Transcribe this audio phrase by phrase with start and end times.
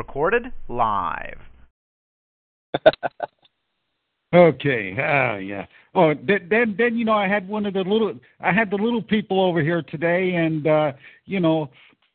[0.00, 1.38] Recorded live.
[4.32, 4.94] Okay.
[4.96, 5.66] Ah, yeah.
[5.92, 8.76] Oh, th- then then you know I had one of the little I had the
[8.76, 10.92] little people over here today, and uh,
[11.26, 11.68] you know,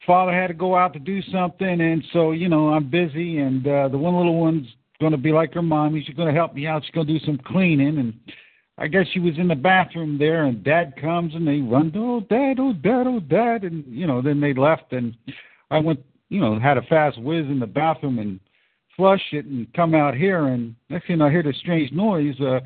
[0.07, 3.67] father had to go out to do something, and so you know I'm busy, and
[3.67, 4.65] uh, the one little one's
[5.01, 6.05] going to be like her mommy.
[6.07, 6.83] She's going to help me out.
[6.85, 8.13] She's going to do some cleaning, and
[8.77, 12.21] I guess she was in the bathroom there, and Dad comes and they run, oh
[12.21, 15.17] Dad, oh Dad, oh Dad, and you know then they left, and
[15.69, 18.39] I went, you know, had a fast whiz in the bathroom and
[18.95, 22.39] flush it and come out here and next thing I hear this strange noise.
[22.39, 22.59] Uh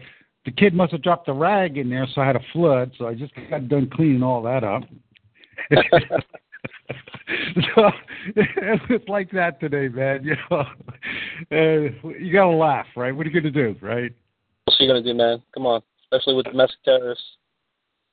[0.46, 3.08] the kid must have dropped a rag in there so I had a flood, so
[3.08, 4.84] I just got done cleaning all that up.
[7.76, 7.92] so
[8.36, 10.24] it's like that today, man.
[10.24, 10.66] You know,
[11.52, 13.16] uh, you gotta laugh, right?
[13.16, 14.12] What are you gonna do, right?
[14.66, 15.42] What's you gonna do, man?
[15.54, 17.24] Come on, especially with domestic terrorists.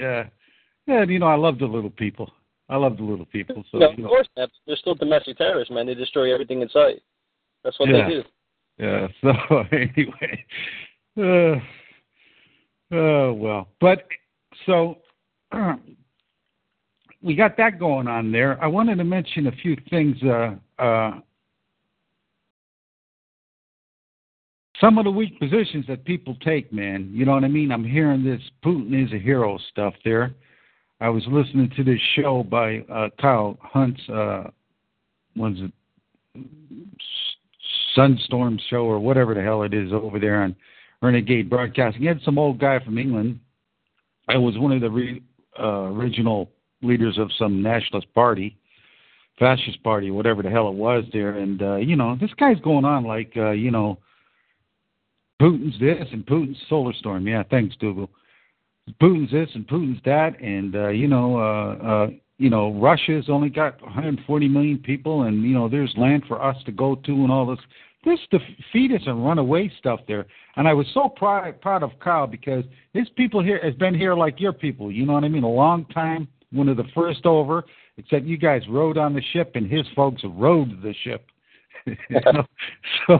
[0.00, 0.24] Yeah,
[0.86, 1.02] yeah.
[1.02, 2.30] And, you know, I love the little people.
[2.68, 3.64] I love the little people.
[3.70, 4.48] So no, of know, course, man.
[4.66, 5.86] They're still domestic terrorists, man.
[5.86, 7.02] They destroy everything in sight.
[7.62, 8.08] That's what Yeah.
[8.08, 8.24] they do.
[8.78, 9.08] Yeah.
[9.22, 10.44] So anyway,
[11.18, 11.60] uh,
[12.94, 13.68] oh well.
[13.80, 14.06] But
[14.66, 14.98] so
[17.22, 18.62] we got that going on there.
[18.62, 20.16] I wanted to mention a few things.
[20.22, 21.20] Uh, uh,
[24.80, 27.10] some of the weak positions that people take, man.
[27.12, 27.72] You know what I mean?
[27.72, 30.34] I'm hearing this Putin is a hero stuff there.
[31.00, 34.08] I was listening to this show by uh, Kyle Hunt's.
[34.08, 34.44] Uh,
[35.36, 35.72] was it
[37.96, 40.54] Sunstorm show or whatever the hell it is over there on
[41.02, 42.02] Renegade Broadcasting.
[42.02, 43.40] He had some old guy from England.
[44.28, 45.22] I was one of the re,
[45.58, 46.50] uh, original
[46.82, 48.56] leaders of some nationalist party,
[49.38, 51.38] fascist party, whatever the hell it was there.
[51.38, 53.98] And uh, you know, this guy's going on like uh, you know,
[55.40, 57.26] Putin's this and Putin's solar storm.
[57.26, 58.10] Yeah, thanks, Dougal.
[59.00, 62.06] Putin's this and Putin's that, and uh, you know, uh, uh,
[62.38, 66.56] you know, Russia's only got 140 million people, and you know, there's land for us
[66.66, 67.58] to go to, and all this.
[68.04, 72.64] This defeatist and runaway stuff there, and I was so proud proud of Kyle because
[72.92, 74.92] his people here has been here like your people.
[74.92, 75.42] You know what I mean?
[75.42, 77.64] A long time, one of the first over.
[77.98, 81.26] Except you guys rode on the ship, and his folks rode the ship.
[83.06, 83.18] So,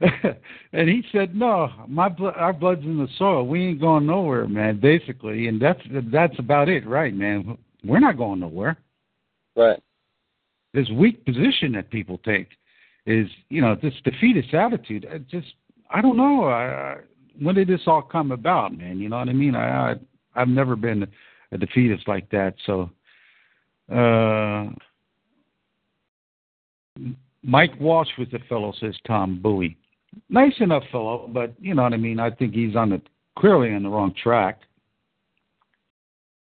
[0.72, 3.46] and he said, "No, my blood, our blood's in the soil.
[3.46, 4.78] We ain't going nowhere, man.
[4.78, 5.80] Basically, and that's
[6.12, 7.56] that's about it, right, man?
[7.82, 8.76] We're not going nowhere.
[9.54, 9.82] Right.
[10.74, 12.48] This weak position that people take
[13.06, 15.06] is, you know, this defeatist attitude.
[15.10, 15.54] I just,
[15.90, 16.44] I don't know.
[16.44, 16.96] I, I,
[17.40, 18.98] when did this all come about, man?
[18.98, 19.54] You know what I mean?
[19.54, 19.94] I, I
[20.34, 21.06] I've never been
[21.52, 22.54] a defeatist like that.
[22.66, 22.90] So,
[23.90, 24.70] uh,
[27.46, 29.76] Mike Walsh was the fellow, says Tom Bowie.
[30.28, 32.18] Nice enough fellow, but you know what I mean.
[32.18, 33.00] I think he's on the
[33.38, 34.62] clearly on the wrong track.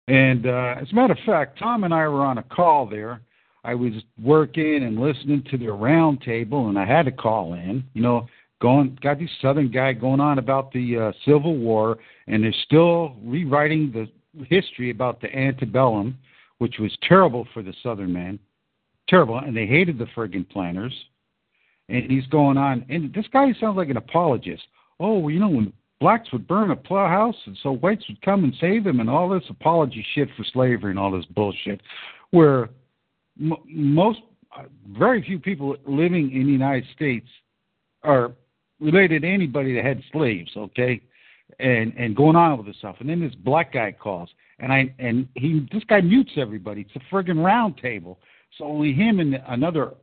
[0.08, 3.20] And uh, as a matter of fact, Tom and I were on a call there.
[3.62, 7.84] I was working and listening to the round table, and I had to call in.
[7.92, 8.26] You know,
[8.60, 13.14] going got this Southern guy going on about the uh, Civil War, and they're still
[13.22, 14.08] rewriting the
[14.46, 16.18] history about the antebellum,
[16.58, 18.38] which was terrible for the Southern man,
[19.08, 20.94] terrible, and they hated the friggin' planters.
[21.88, 24.62] And he's going on, and this guy sounds like an apologist.
[25.00, 28.20] Oh, well, you know, when blacks would burn a plow house, and so whites would
[28.20, 31.80] come and save them, and all this apology shit for slavery and all this bullshit,
[32.30, 32.68] where
[33.40, 34.20] m- most,
[34.56, 34.64] uh,
[34.98, 37.26] very few people living in the United States
[38.02, 38.32] are
[38.80, 41.00] related to anybody that had slaves, okay,
[41.58, 42.96] and and going on with this stuff.
[43.00, 46.82] And then this black guy calls, and I and he this guy mutes everybody.
[46.82, 48.18] It's a friggin' round table,
[48.56, 49.94] so only him and another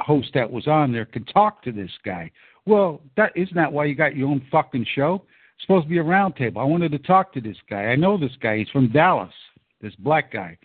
[0.00, 2.30] host that was on there could talk to this guy.
[2.66, 5.22] Well, that isn't that why you got your own fucking show?
[5.56, 6.60] It's supposed to be a round table.
[6.60, 7.84] I wanted to talk to this guy.
[7.84, 8.58] I know this guy.
[8.58, 9.32] He's from Dallas.
[9.80, 10.56] This black guy,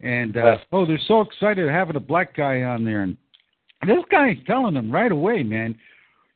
[0.00, 3.02] and uh, oh, they're so excited having a black guy on there.
[3.02, 3.16] And
[3.84, 5.76] this guy's telling them right away, man.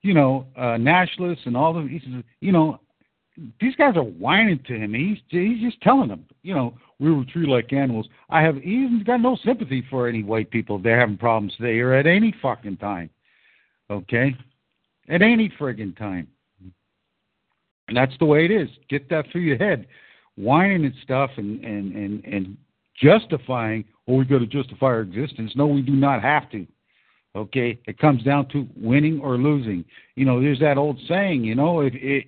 [0.03, 1.83] You know, uh, nationalists and all the.
[1.89, 2.81] He says, you know,
[3.61, 4.95] these guys are whining to him.
[4.95, 8.09] He's he's just telling them, you know, we were treated like animals.
[8.31, 10.79] I have he's got no sympathy for any white people.
[10.79, 13.11] They're having problems today or at any fucking time.
[13.91, 14.35] Okay,
[15.09, 16.29] at any friggin' time.
[17.89, 18.69] And that's the way it is.
[18.89, 19.87] Get that through your head.
[20.37, 22.57] Whining and stuff and and and and
[23.01, 25.53] justifying, or we got to justify our existence.
[25.55, 26.67] No, we do not have to.
[27.37, 29.85] Okay, it comes down to winning or losing.
[30.15, 31.45] You know, there's that old saying.
[31.45, 32.27] You know, if it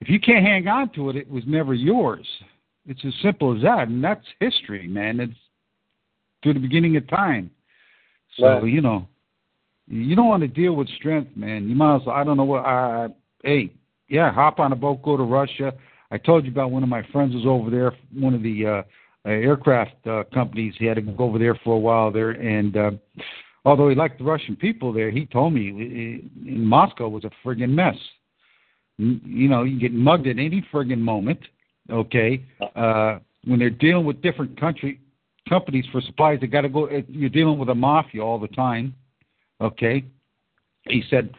[0.00, 2.26] if you can't hang on to it, it was never yours.
[2.86, 5.20] It's as simple as that, and that's history, man.
[5.20, 5.38] It's
[6.42, 7.50] through the beginning of time.
[8.38, 8.64] So Right.
[8.64, 9.08] you know,
[9.88, 11.68] you don't want to deal with strength, man.
[11.68, 12.16] You might as well.
[12.16, 12.64] I don't know what.
[12.64, 13.08] I
[13.42, 13.72] hey,
[14.08, 15.72] yeah, hop on a boat, go to Russia.
[16.10, 18.82] I told you about one of my friends was over there, one of the uh,
[19.24, 20.74] uh, aircraft uh, companies.
[20.78, 22.90] He had to go over there for a while there, and uh,
[23.64, 27.70] although he liked the Russian people there, he told me in Moscow was a friggin'
[27.70, 27.96] mess.
[28.98, 31.40] You know, you get mugged at any friggin' moment.
[31.90, 32.44] Okay,
[32.74, 35.00] uh, when they're dealing with different country
[35.48, 36.88] companies for supplies, they got to go.
[37.08, 38.94] You're dealing with a mafia all the time.
[39.60, 40.04] Okay,
[40.88, 41.34] he said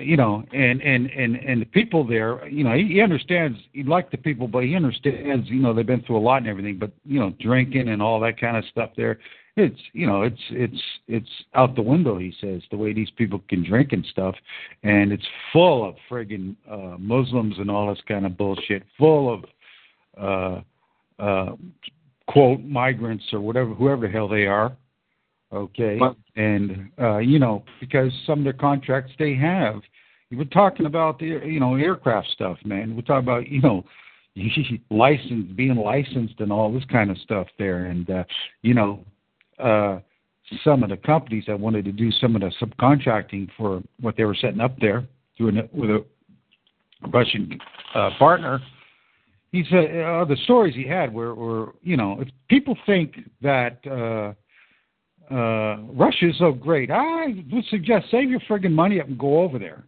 [0.00, 3.58] you know, and and and and the people there, you know, he, he understands.
[3.72, 5.48] He liked the people, but he understands.
[5.48, 6.78] You know, they've been through a lot and everything.
[6.78, 9.18] But you know, drinking and all that kind of stuff there,
[9.58, 12.18] it's you know, it's it's it's out the window.
[12.18, 14.34] He says the way these people can drink and stuff,
[14.82, 19.44] and it's full of friggin' uh, Muslims and all this kind of bullshit, full of
[21.20, 21.56] uh, uh,
[22.26, 24.76] quote migrants or whatever, whoever the hell they are.
[25.52, 25.98] Okay,
[26.36, 29.80] and uh, you know because some of the contracts they have.
[30.30, 32.94] We're talking about the you know aircraft stuff, man.
[32.94, 33.84] We're talking about you know
[34.90, 38.24] licensed, being licensed, and all this kind of stuff there, and uh,
[38.60, 39.04] you know
[39.58, 40.00] uh,
[40.64, 44.24] some of the companies that wanted to do some of the subcontracting for what they
[44.24, 45.06] were setting up there
[45.36, 46.04] through an, with a
[47.12, 47.58] Russian
[47.94, 48.60] uh, partner.
[49.52, 53.78] He said uh, the stories he had were, were you know if people think that.
[53.86, 54.34] Uh,
[55.30, 56.90] uh, Russia is so great.
[56.90, 59.84] I would suggest save your friggin' money up and go over there.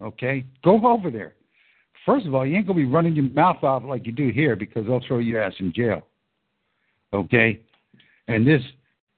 [0.00, 1.34] Okay, go over there.
[2.06, 4.54] First of all, you ain't gonna be running your mouth off like you do here
[4.54, 6.06] because they'll throw your ass in jail.
[7.12, 7.60] Okay,
[8.28, 8.62] and this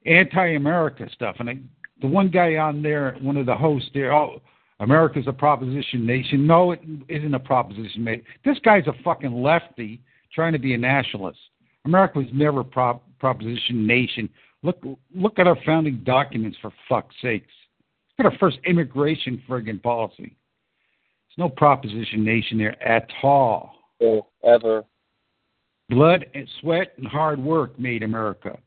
[0.07, 1.59] anti-America stuff, and I,
[2.01, 4.41] the one guy on there, one of the hosts there, oh,
[4.81, 6.47] America's a proposition nation.
[6.47, 8.25] No, it isn't a proposition nation.
[8.45, 10.01] This guy's a fucking lefty
[10.35, 11.39] trying to be a nationalist.
[11.85, 14.29] America was never a prop, proposition nation.
[14.63, 14.83] Look,
[15.15, 17.53] look at our founding documents for fuck's sakes.
[18.19, 20.37] Look at our first immigration friggin' policy.
[21.37, 23.75] There's no proposition nation there at all.
[24.01, 24.85] Yeah, ever.
[25.91, 28.59] Blood and sweat and hard work made America.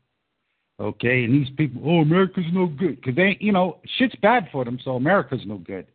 [0.80, 4.64] Okay, and these people, oh, America's no good because they, you know, shit's bad for
[4.64, 5.86] them, so America's no good.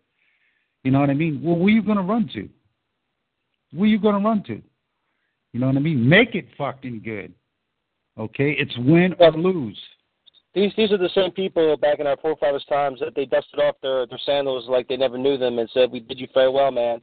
[0.83, 1.41] You know what I mean?
[1.43, 2.47] Well, where are you going to run to?
[3.73, 4.61] Where are you going to run to?
[5.51, 6.07] You know what I mean?
[6.07, 7.33] Make it fucking good.
[8.17, 9.79] Okay, it's win or lose.
[10.53, 13.75] These these are the same people back in our forefathers' times that they dusted off
[13.81, 17.01] their their sandals like they never knew them and said, "We did you farewell, man.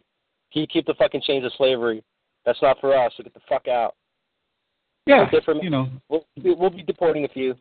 [0.53, 2.03] Can you keep the fucking chains of slavery?
[2.45, 3.13] That's not for us.
[3.17, 3.95] So get the fuck out.
[5.07, 7.55] Yeah, different- you know, We'll we'll be deporting a few."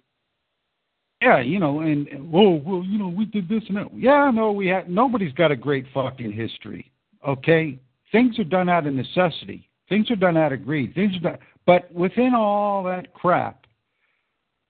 [1.26, 3.88] Yeah, you know, and, and whoa, well, you know, we did this and that.
[3.98, 6.92] Yeah, no, we had nobody's got a great fucking history.
[7.28, 7.80] Okay,
[8.12, 9.68] things are done out of necessity.
[9.90, 10.94] Things are done out of greed.
[10.94, 13.66] Things are done, but within all that crap,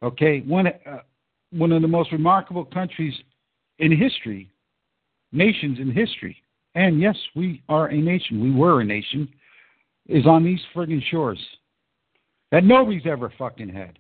[0.02, 1.00] okay, one uh,
[1.52, 3.14] one of the most remarkable countries
[3.80, 4.50] in history,
[5.34, 6.38] nations in history,
[6.74, 8.42] and yes, we are a nation.
[8.42, 9.28] We were a nation,
[10.08, 11.40] is on these friggin' shores
[12.54, 14.00] that nobody's ever fucking had.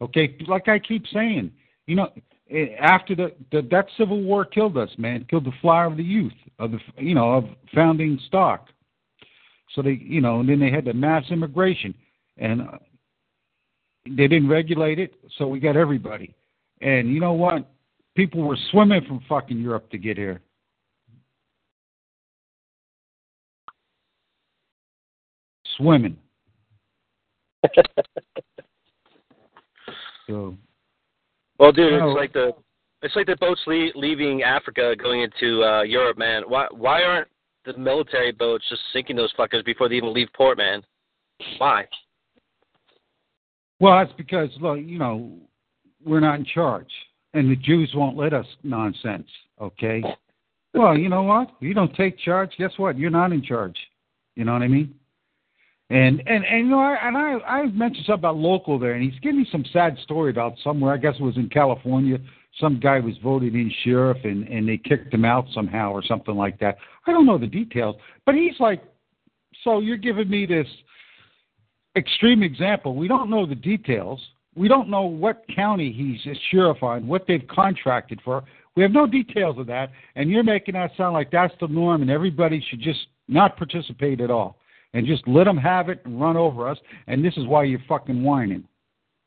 [0.00, 1.50] Okay, like I keep saying,
[1.86, 2.08] you know,
[2.50, 6.04] eh, after the, the that Civil War killed us, man, killed the flower of the
[6.04, 8.68] youth of the you know of founding stock.
[9.74, 11.94] So they, you know, and then they had the mass immigration,
[12.36, 12.78] and uh,
[14.06, 16.34] they didn't regulate it, so we got everybody.
[16.80, 17.70] And you know what?
[18.14, 20.42] People were swimming from fucking Europe to get here.
[25.76, 26.16] Swimming.
[30.28, 30.56] So
[31.62, 32.10] Well, dude, Oh.
[32.10, 32.52] it's like the
[33.02, 36.42] it's like the boats le- leaving Africa going into uh Europe, man.
[36.48, 37.28] Why why aren't
[37.64, 40.82] the military boats just sinking those fuckers before they even leave port, man?
[41.58, 41.86] Why?
[43.78, 45.38] Well, that's because look, you know,
[46.04, 46.90] we're not in charge,
[47.32, 49.28] and the Jews won't let us nonsense.
[49.60, 50.02] Okay.
[50.74, 51.50] Well, you know what?
[51.60, 52.50] You don't take charge.
[52.58, 52.98] Guess what?
[52.98, 53.76] You're not in charge.
[54.34, 54.96] You know what I mean?
[55.92, 59.04] And and and you know, I, and I I mentioned something about local there, and
[59.04, 60.94] he's giving me some sad story about somewhere.
[60.94, 62.16] I guess it was in California.
[62.58, 66.34] Some guy was voted in sheriff, and and they kicked him out somehow or something
[66.34, 66.78] like that.
[67.06, 68.82] I don't know the details, but he's like,
[69.64, 70.66] so you're giving me this
[71.94, 72.94] extreme example.
[72.96, 74.18] We don't know the details.
[74.54, 78.44] We don't know what county he's a sheriff on, what they've contracted for.
[78.76, 82.00] We have no details of that, and you're making that sound like that's the norm,
[82.00, 84.56] and everybody should just not participate at all.
[84.94, 86.78] And just let them have it and run over us.
[87.06, 88.64] And this is why you're fucking whining.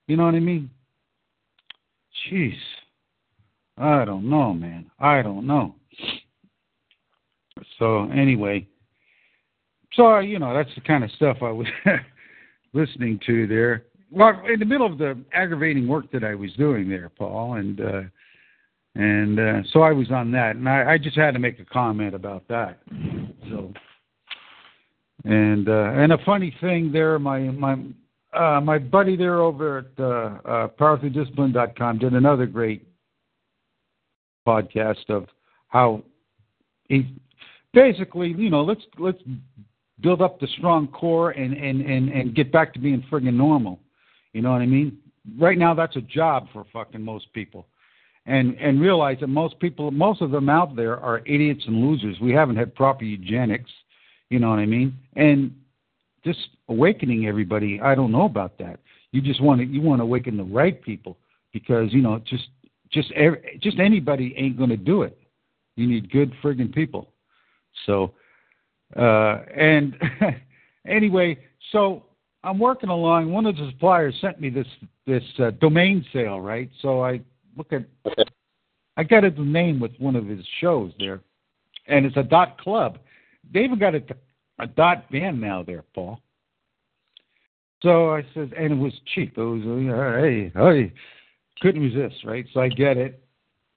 [0.08, 0.70] You know what I mean?
[2.32, 2.56] Jeez.
[3.78, 4.90] I don't know, man.
[5.00, 5.76] I don't know.
[7.80, 8.68] So anyway,
[9.94, 11.68] so you know that's the kind of stuff I was
[12.74, 13.86] listening to there.
[14.12, 17.82] Well, in the middle of the aggravating work that I was doing there, Paul, and
[17.82, 18.02] uh,
[18.96, 21.66] and uh, so I was on that, and I, I just had to make a
[21.66, 22.80] comment about that.
[23.50, 23.74] So,
[25.26, 27.78] and uh, and a funny thing there, my my
[28.34, 30.04] uh, my buddy there over at uh,
[30.48, 32.88] uh, PowerThroughDiscipline.com did another great
[34.48, 35.28] podcast of
[35.68, 36.04] how
[36.90, 37.16] he
[37.74, 39.18] basically, you know, let's let's
[40.02, 43.80] build up the strong core and and and and get back to being friggin' normal.
[44.34, 44.98] You know what I mean?
[45.40, 47.66] Right now, that's a job for fucking most people,
[48.28, 52.20] and and realize that most people, most of them out there are idiots and losers.
[52.20, 53.72] We haven't had proper eugenics.
[54.30, 54.98] You know what I mean?
[55.16, 55.56] And
[56.24, 56.40] just
[56.70, 57.80] awakening everybody.
[57.82, 58.80] I don't know about that.
[59.12, 61.18] You just want to you want to awaken the right people
[61.54, 62.48] because you know just
[62.92, 65.18] just every, just anybody ain't going to do it.
[65.76, 67.10] You need good friggin' people.
[67.86, 68.14] So,
[68.96, 69.96] uh, and
[70.88, 71.38] anyway,
[71.72, 72.04] so
[72.44, 73.32] I'm working along.
[73.32, 74.68] One of the suppliers sent me this
[75.06, 76.70] this uh, domain sale, right?
[76.82, 77.22] So I
[77.58, 77.86] look at,
[78.98, 81.22] I got a name with one of his shows there,
[81.88, 83.00] and it's a dot club.
[83.54, 84.04] They even got a,
[84.60, 86.20] a dot band now there, Paul.
[87.82, 89.38] So I said, and it was cheap.
[89.38, 90.94] It was, uh, hey, hey,
[91.62, 92.46] couldn't resist, right?
[92.54, 93.22] So I get it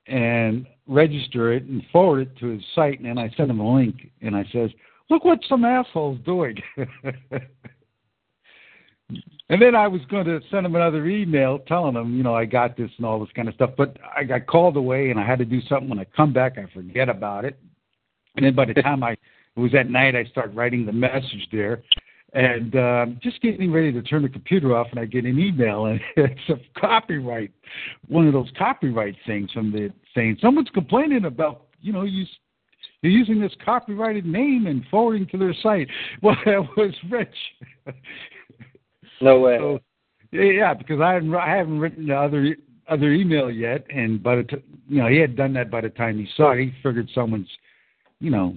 [0.07, 3.75] and register it and forward it to his site, and then I send him a
[3.75, 4.71] link, and I says,
[5.11, 6.57] look what some asshole's doing.
[6.77, 6.87] and
[9.61, 12.77] then I was going to send him another email telling him, you know, I got
[12.77, 15.39] this and all this kind of stuff, but I got called away and I had
[15.39, 15.89] to do something.
[15.89, 17.59] When I come back, I forget about it.
[18.37, 19.17] And then by the time I
[19.59, 21.83] it was at night, I start writing the message there,
[22.33, 25.87] and uh, just getting ready to turn the computer off, and I get an email,
[25.87, 27.51] and it's a copyright,
[28.07, 32.25] one of those copyright things from the saying someone's complaining about, you know, you
[33.03, 35.89] you're using this copyrighted name and forwarding to their site.
[36.23, 37.29] Well, that was Rich.
[39.21, 39.59] No way.
[39.59, 39.79] So,
[40.33, 42.57] yeah, because I haven't I haven't written the other
[42.89, 45.89] other email yet, and by the t- you know he had done that by the
[45.89, 46.61] time he saw it.
[46.61, 47.49] He figured someone's,
[48.21, 48.55] you know,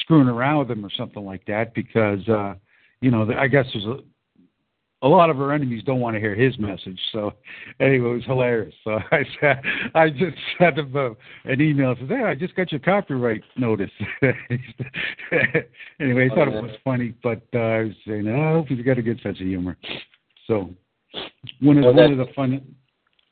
[0.00, 2.26] screwing around with him or something like that because.
[2.28, 2.54] uh
[3.00, 3.98] you know, I guess there's a
[5.00, 6.98] a lot of our enemies don't want to hear his message.
[7.12, 7.32] So
[7.78, 8.74] anyway, it was hilarious.
[8.82, 9.62] So I said,
[9.94, 11.10] I just sent him a,
[11.44, 13.92] an email and said, "Hey, I just got your copyright notice."
[16.00, 18.84] anyway, I thought it was funny, but uh, I was saying, oh, I hope he's
[18.84, 19.76] got a good sense of humor.
[20.48, 20.70] So
[21.60, 22.62] one of Well, one of the funny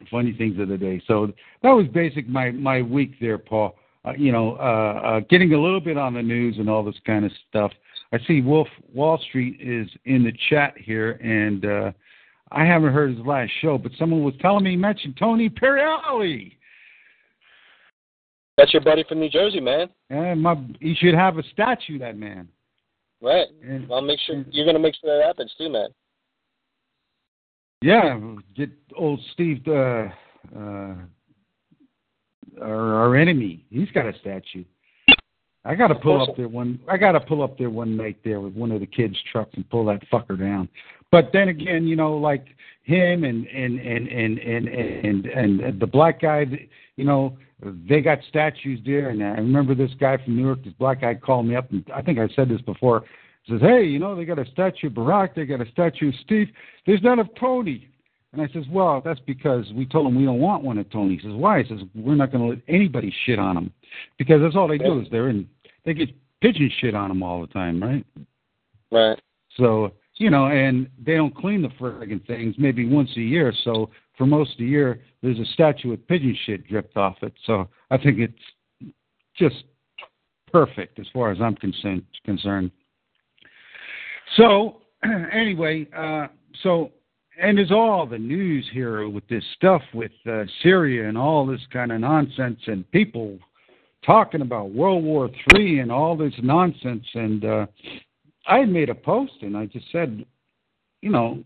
[0.08, 1.02] funny things of the day.
[1.08, 1.32] So
[1.64, 3.75] that was basic my my week there, Paul.
[4.06, 6.98] Uh, you know, uh, uh, getting a little bit on the news and all this
[7.04, 7.72] kind of stuff.
[8.12, 11.92] I see Wolf Wall Street is in the chat here, and uh,
[12.52, 16.52] I haven't heard his last show, but someone was telling me he mentioned Tony Periali.
[18.56, 19.88] That's your buddy from New Jersey, man.
[20.08, 22.48] And my, he should have a statue, that man.
[23.20, 23.46] Right.
[23.62, 25.88] And, I'll make sure you're gonna make sure that happens too, man.
[27.82, 28.18] yeah,
[28.54, 30.08] get old Steve, uh,
[30.56, 30.94] uh,
[32.60, 33.64] our, our enemy.
[33.70, 34.64] He's got a statue.
[35.64, 36.78] I got to pull up there one.
[36.88, 39.50] I got to pull up there one night there with one of the kids' trucks
[39.54, 40.68] and pull that fucker down.
[41.10, 42.46] But then again, you know, like
[42.84, 46.46] him and and and and and and, and, and the black guy,
[46.96, 47.36] you know,
[47.88, 49.10] they got statues there.
[49.10, 51.84] And I remember this guy from New York, this black guy called me up, and
[51.92, 53.04] I think I said this before.
[53.48, 56.14] Says, hey, you know, they got a statue of Barack, they got a statue of
[56.25, 56.48] Steve.
[56.84, 57.88] There's none of Tony.
[58.36, 61.16] And I says, well, that's because we told them we don't want one at Tony.
[61.16, 61.62] He says, why?
[61.62, 63.72] He says, we're not going to let anybody shit on him
[64.18, 65.48] because that's all they do is they're in
[65.86, 66.10] they get
[66.42, 68.04] pigeon shit on them all the time, right?
[68.90, 69.18] Right.
[69.56, 73.52] So you know, and they don't clean the friggin' things maybe once a year.
[73.64, 77.34] So for most of the year, there's a statue with pigeon shit dripped off it.
[77.44, 78.92] So I think it's
[79.36, 79.64] just
[80.50, 82.02] perfect as far as I'm concerned.
[82.24, 82.70] Concerned.
[84.36, 84.80] So
[85.32, 86.28] anyway, uh,
[86.62, 86.92] so
[87.38, 91.60] and there's all the news here with this stuff with uh, Syria and all this
[91.72, 93.38] kind of nonsense and people
[94.04, 97.04] talking about World War Three and all this nonsense.
[97.14, 97.66] And uh,
[98.46, 100.24] I had made a post and I just said,
[101.02, 101.42] you know,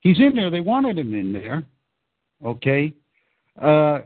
[0.00, 0.50] he's in there.
[0.50, 1.62] They wanted him in there.
[2.44, 2.94] Okay.
[3.60, 4.00] Uh,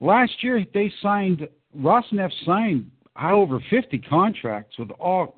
[0.00, 5.36] last year they signed Rosneft signed over 50 contracts with all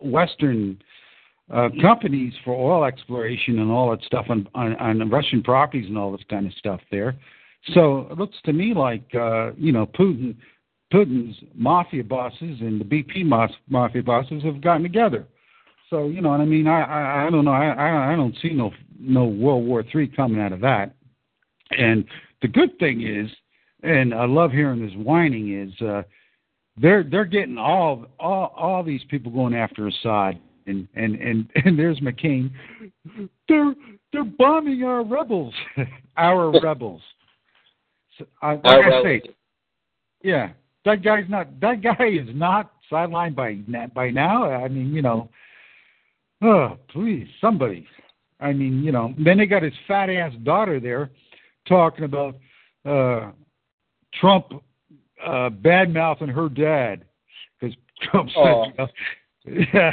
[0.00, 0.78] Western
[1.52, 5.98] uh, companies for oil exploration and all that stuff on, on, on Russian properties and
[5.98, 7.14] all this kind of stuff there.
[7.74, 10.34] So it looks to me like uh, you know Putin,
[10.92, 13.24] Putin's mafia bosses and the BP
[13.68, 15.26] mafia bosses have gotten together.
[15.90, 16.66] So you know what I mean.
[16.66, 17.52] I I, I don't know.
[17.52, 20.94] I, I don't see no no World War Three coming out of that.
[21.70, 22.04] And
[22.40, 23.30] the good thing is,
[23.82, 26.02] and I love hearing this whining is, uh,
[26.76, 31.78] they're they're getting all all all these people going after Assad, and and and and
[31.78, 32.50] there's McCain.
[33.48, 33.74] They're
[34.12, 35.54] they're bombing our rebels,
[36.16, 37.02] our rebels.
[38.18, 39.34] So, uh, like Our I say, rebels.
[40.22, 40.50] yeah,
[40.84, 41.60] that guy's not.
[41.60, 43.54] That guy is not sidelined by
[43.94, 44.50] by now.
[44.50, 45.28] I mean, you know.
[46.42, 47.86] Oh, please, somebody.
[48.40, 49.14] I mean, you know.
[49.18, 51.10] Then they got his fat ass daughter there,
[51.68, 52.36] talking about
[52.84, 53.30] uh
[54.20, 54.62] Trump
[55.24, 57.04] uh bad mouthing her dad
[57.58, 58.88] because Trump said,
[59.46, 59.92] you know, yeah,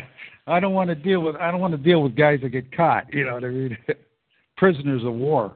[0.50, 2.72] I don't want to deal with I don't want to deal with guys that get
[2.76, 3.14] caught.
[3.14, 3.78] You know what I mean?
[4.58, 5.56] Prisoners of war.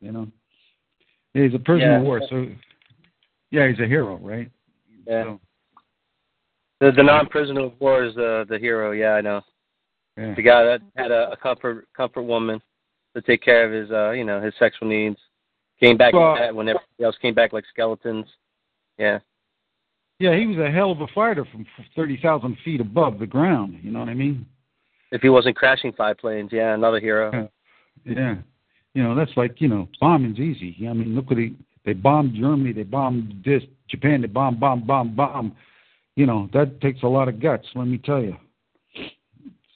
[0.00, 0.28] You know.
[1.34, 2.46] He's a prisoner of war, so
[3.50, 4.50] yeah, he's a hero, right?
[5.06, 5.24] Yeah.
[5.24, 5.40] So,
[6.80, 8.92] The the non-prisoner of war is the the hero.
[8.92, 9.40] Yeah, I know.
[10.16, 10.34] yeah.
[10.34, 12.60] The guy that had a, a comfort comfort woman
[13.14, 15.18] to take care of his uh you know his sexual needs.
[15.80, 18.26] Came back Well- when everybody else came back like skeletons.
[18.98, 19.18] Yeah.
[20.18, 23.78] Yeah, he was a hell of a fighter from thirty thousand feet above the ground.
[23.82, 24.46] You know what I mean?
[25.12, 27.30] If he wasn't crashing five planes, yeah, another hero.
[27.32, 27.46] Yeah.
[28.04, 28.36] Yeah,
[28.94, 30.88] you know that's like you know bombing's easy.
[30.88, 34.86] I mean, look what he they bombed Germany, they bombed this Japan, they bomb, bomb,
[34.86, 35.56] bomb, bomb.
[36.16, 37.66] You know that takes a lot of guts.
[37.74, 38.36] Let me tell you.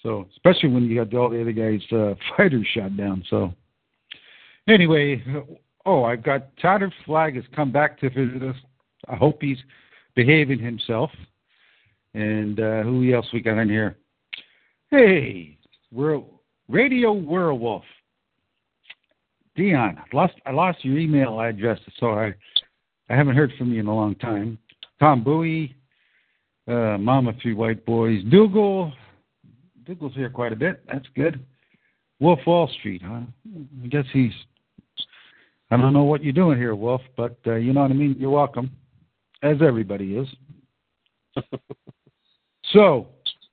[0.03, 3.25] So especially when you got all the other guys' uh, fighters shot down.
[3.31, 3.53] So
[4.69, 5.25] anyway,
[5.87, 8.57] oh, I've got Tattered Flag has come back to visit us.
[9.09, 9.59] I hope he's
[10.15, 11.11] behaving himself.
[12.15, 13.97] And uh, who else we got in here?
[14.91, 15.57] Hey,
[15.91, 16.21] we're
[16.69, 17.85] Radio Werewolf.
[19.55, 22.35] Dion, lost I lost your email address, so I
[23.11, 24.59] I haven't heard from you in a long time.
[24.99, 25.75] Tom Bowie,
[26.69, 28.93] uh, Mama Three White Boys, Dougal.
[29.85, 30.83] Dougal's here quite a bit.
[30.91, 31.45] That's good.
[32.21, 33.21] Wolf Wall Street, huh?
[33.83, 34.33] I guess he's.
[35.71, 38.17] I don't know what you're doing here, Wolf, but uh, you know what I mean.
[38.19, 38.71] You're welcome,
[39.43, 40.29] as everybody is.
[42.73, 43.09] so,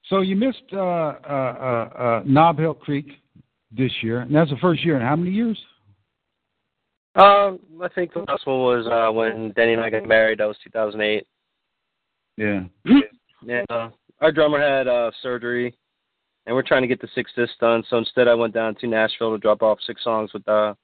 [0.07, 3.07] so you missed uh, uh, uh, uh, Knob Hill Creek
[3.71, 5.57] this year, and that's the first year in how many years?
[7.15, 10.39] Um, I think the last one was uh when Denny and I got married.
[10.39, 11.25] That was 2008.
[12.37, 12.63] Yeah.
[13.43, 13.63] Yeah.
[13.69, 13.89] Uh,
[14.21, 15.75] our drummer had uh surgery,
[16.45, 17.83] and we're trying to get the six discs done.
[17.89, 20.75] So instead, I went down to Nashville to drop off six songs with uh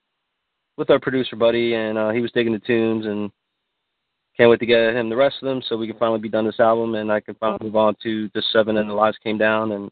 [0.77, 3.31] with our producer buddy, and uh he was digging the tunes, and
[4.38, 6.45] can't wait to get him the rest of them so we can finally be done
[6.45, 9.38] this album, and I can finally move on to the seven and the lives came
[9.38, 9.89] down, and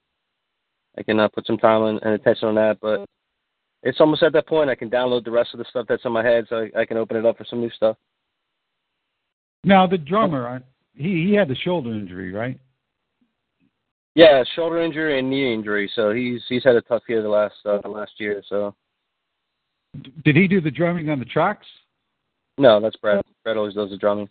[0.98, 2.78] I can uh, put some time and, and attention on that.
[2.82, 3.06] But
[3.84, 6.12] it's almost at that point I can download the rest of the stuff that's in
[6.12, 7.98] my head, so I, I can open it up for some new stuff.
[9.64, 10.62] Now the drummer,
[10.94, 12.60] he he had the shoulder injury, right?
[14.16, 15.90] Yeah, shoulder injury and knee injury.
[15.96, 18.44] So he's he's had a tough year the last uh, the last year.
[18.48, 18.76] So
[20.24, 21.68] Did he do the drumming on the tracks?
[22.58, 23.26] no, that's Brett.
[23.44, 24.30] Brett always does the drumming.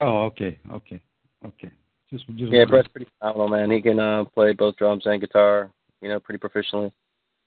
[0.00, 1.00] Oh, okay, okay,
[1.46, 1.70] okay.
[2.10, 3.70] Just just Yeah, Brett's pretty phenomenal, man.
[3.70, 6.90] He can uh, play both drums and guitar, you know, pretty proficiently.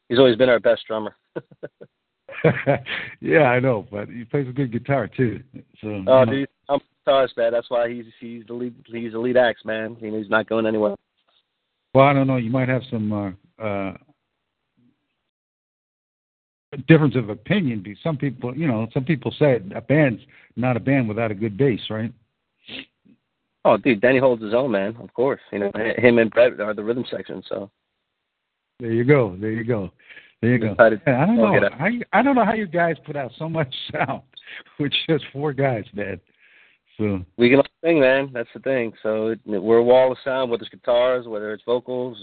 [0.09, 1.15] He's always been our best drummer.
[3.21, 5.41] yeah, I know, but he plays a good guitar too.
[5.81, 7.51] So Oh, dude, I'm guitarist, man.
[7.51, 9.97] That's why he's he's the lead he's the lead axe, man.
[9.99, 10.95] You know, he's not going anywhere.
[11.93, 12.37] Well, I don't know.
[12.37, 13.97] You might have some uh, uh,
[16.77, 17.81] difference of opinion.
[17.83, 20.21] Because some people, you know, some people say a band's
[20.55, 22.11] not a band without a good bass, right?
[23.63, 24.95] Oh, dude, Danny holds his own, man.
[24.99, 27.43] Of course, you know, him and Brett are the rhythm section.
[27.47, 27.69] So
[28.79, 29.35] There you go.
[29.39, 29.91] There you go.
[30.41, 30.75] There you go.
[30.79, 31.87] Yeah, I don't know.
[31.87, 34.23] you, I don't know how you guys put out so much sound
[34.79, 36.19] with just four guys, man.
[36.97, 38.31] So we can all sing, man.
[38.33, 38.93] That's the thing.
[39.03, 42.17] So it, we're a wall of sound, whether it's guitars, whether it's vocals.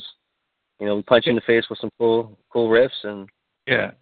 [0.81, 3.29] You know, we punch you in the face with some cool cool riffs, and
[3.67, 3.93] yeah,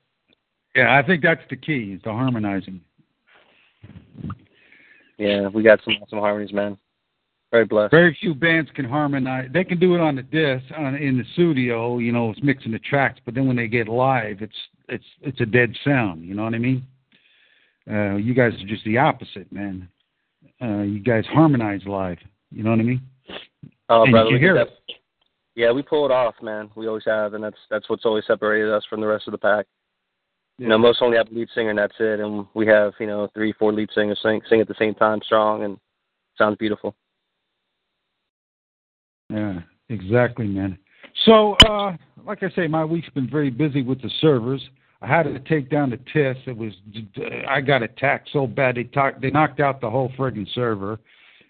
[0.77, 0.97] yeah.
[0.97, 2.81] I think that's the key is the harmonizing.
[5.19, 6.79] yeah, we got some awesome harmonies, man.
[7.53, 7.93] Very blessed.
[7.93, 9.49] Very few bands can harmonize.
[9.53, 11.99] They can do it on the disc, on in the studio.
[11.99, 13.21] You know, it's mixing the tracks.
[13.25, 14.57] But then when they get live, it's
[14.89, 16.25] it's it's a dead sound.
[16.25, 16.85] You know what I mean?
[17.89, 19.89] Uh, you guys are just the opposite, man.
[20.61, 22.19] Uh, you guys harmonize live.
[22.51, 23.03] You know what I mean?
[23.89, 24.69] Oh, And brother, you hear that.
[25.55, 26.69] Yeah, we pull it off, man.
[26.75, 29.39] We always have, and that's that's what's always separated us from the rest of the
[29.39, 29.67] pack.
[30.59, 32.21] You know, most only have a lead singer, and that's it.
[32.21, 35.21] And we have, you know, three, four lead singers sing sing at the same time,
[35.25, 35.79] strong, and
[36.39, 36.95] sounds beautiful.
[39.29, 40.79] Yeah, exactly, man.
[41.25, 44.63] So, uh, like I say, my week's been very busy with the servers.
[45.03, 46.37] I had to take down the TIS.
[46.47, 46.73] It was
[47.49, 50.99] I got attacked so bad they talked they knocked out the whole friggin' server,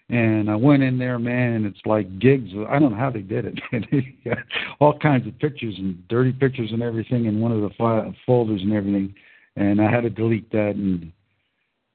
[0.09, 2.49] And I went in there, man, and it's like gigs.
[2.69, 4.37] I don't know how they did it.
[4.79, 8.61] All kinds of pictures and dirty pictures and everything in one of the fi- folders
[8.61, 9.13] and everything.
[9.57, 11.11] And I had to delete that and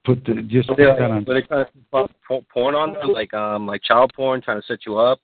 [0.04, 1.24] put the just put Yeah, that on.
[1.24, 4.80] they trying to put porn on there, like um, like child porn, trying to set
[4.84, 5.18] you up?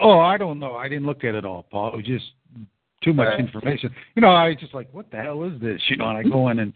[0.00, 0.74] Oh, I don't know.
[0.74, 1.92] I didn't look at it all, Paul.
[1.92, 2.24] It was just
[3.04, 3.38] too much Right.
[3.38, 3.94] information.
[4.16, 5.80] You know, I was just like, what the hell is this?
[5.88, 6.72] You know, and I go in and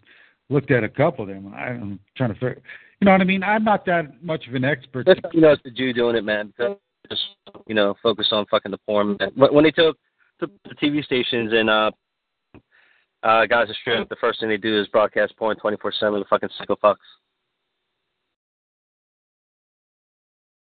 [0.49, 1.53] looked at a couple of them.
[1.53, 2.61] I'm trying to figure.
[2.99, 3.43] You know what I mean?
[3.43, 5.05] I'm not that much of an expert.
[5.05, 6.53] That's you know it's the Jew doing it, man.
[7.09, 7.21] Just
[7.65, 9.17] you know, focus on fucking the porn.
[9.35, 9.97] When they took
[10.39, 10.49] the
[10.81, 11.91] TV stations and uh,
[13.23, 16.19] uh, guys are strip, the first thing they do is broadcast porn twenty four seven.
[16.19, 16.95] The fucking psycho fucks.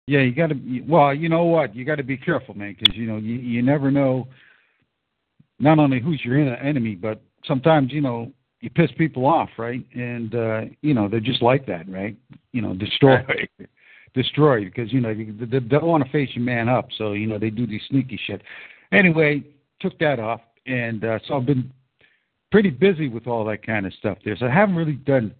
[0.06, 0.80] Yeah, you got to.
[0.86, 1.74] Well, you know what?
[1.74, 4.28] You got to be careful, man, because you know you you never know.
[5.58, 9.84] Not only who's your en- enemy, but sometimes you know you piss people off, right?
[9.94, 12.16] And uh, you know they're just like that, right?
[12.52, 13.18] You know, destroy,
[14.14, 17.26] destroy, because you know they, they don't want to face your man up, so you
[17.26, 18.42] know they do these sneaky shit.
[18.92, 19.44] Anyway,
[19.80, 21.72] took that off, and uh, so I've been
[22.50, 24.36] pretty busy with all that kind of stuff there.
[24.36, 25.34] So I haven't really done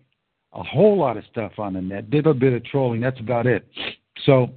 [0.52, 2.11] a whole lot of stuff on the net.
[2.11, 3.00] Did a bit of trolling.
[3.00, 3.66] That's about it.
[4.24, 4.50] So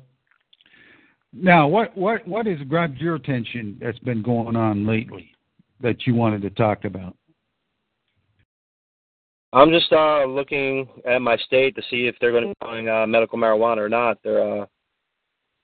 [1.34, 5.32] now, what what what has grabbed your attention that's been going on lately
[5.82, 7.16] that you wanted to talk about?
[9.52, 12.88] I'm just uh, looking at my state to see if they're going to be going
[12.88, 14.18] uh, medical marijuana or not.
[14.24, 14.66] They're, uh,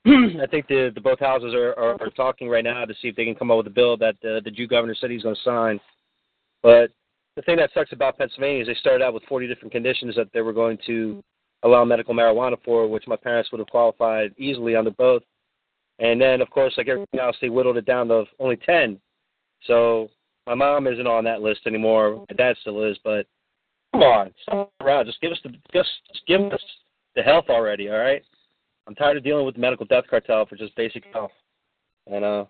[0.08, 3.16] I think the, the both houses are, are, are talking right now to see if
[3.16, 5.36] they can come up with a bill that uh, the Jew governor said he's going
[5.36, 5.80] to sign.
[6.64, 6.92] But
[7.36, 10.30] the thing that sucks about Pennsylvania is they started out with 40 different conditions that
[10.34, 11.24] they were going to
[11.62, 15.22] allow medical marijuana for, which my parents would have qualified easily under both.
[16.00, 19.00] And then, of course, like everything else, they whittled it down to only 10.
[19.66, 20.10] So
[20.48, 22.26] my mom isn't on that list anymore.
[22.30, 23.28] My dad still is, but
[23.96, 25.06] come on, stop around.
[25.06, 25.90] Just give us the just,
[26.28, 26.62] give us
[27.16, 28.24] the health already, all right?
[28.88, 31.32] I'm tired of dealing with the medical death cartel for just basic health,
[32.08, 32.46] and uh,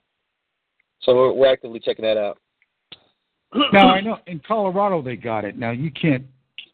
[1.02, 2.38] so we're, we're actively checking that out.
[3.72, 5.58] Now I know in Colorado they got it.
[5.58, 6.26] Now you can't.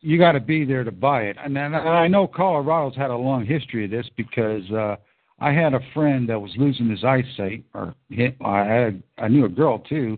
[0.03, 1.37] You got to be there to buy it.
[1.43, 4.95] And then I know Colorado's had a long history of this because uh,
[5.39, 9.45] I had a friend that was losing his eyesight, or he, I had I knew
[9.45, 10.17] a girl too,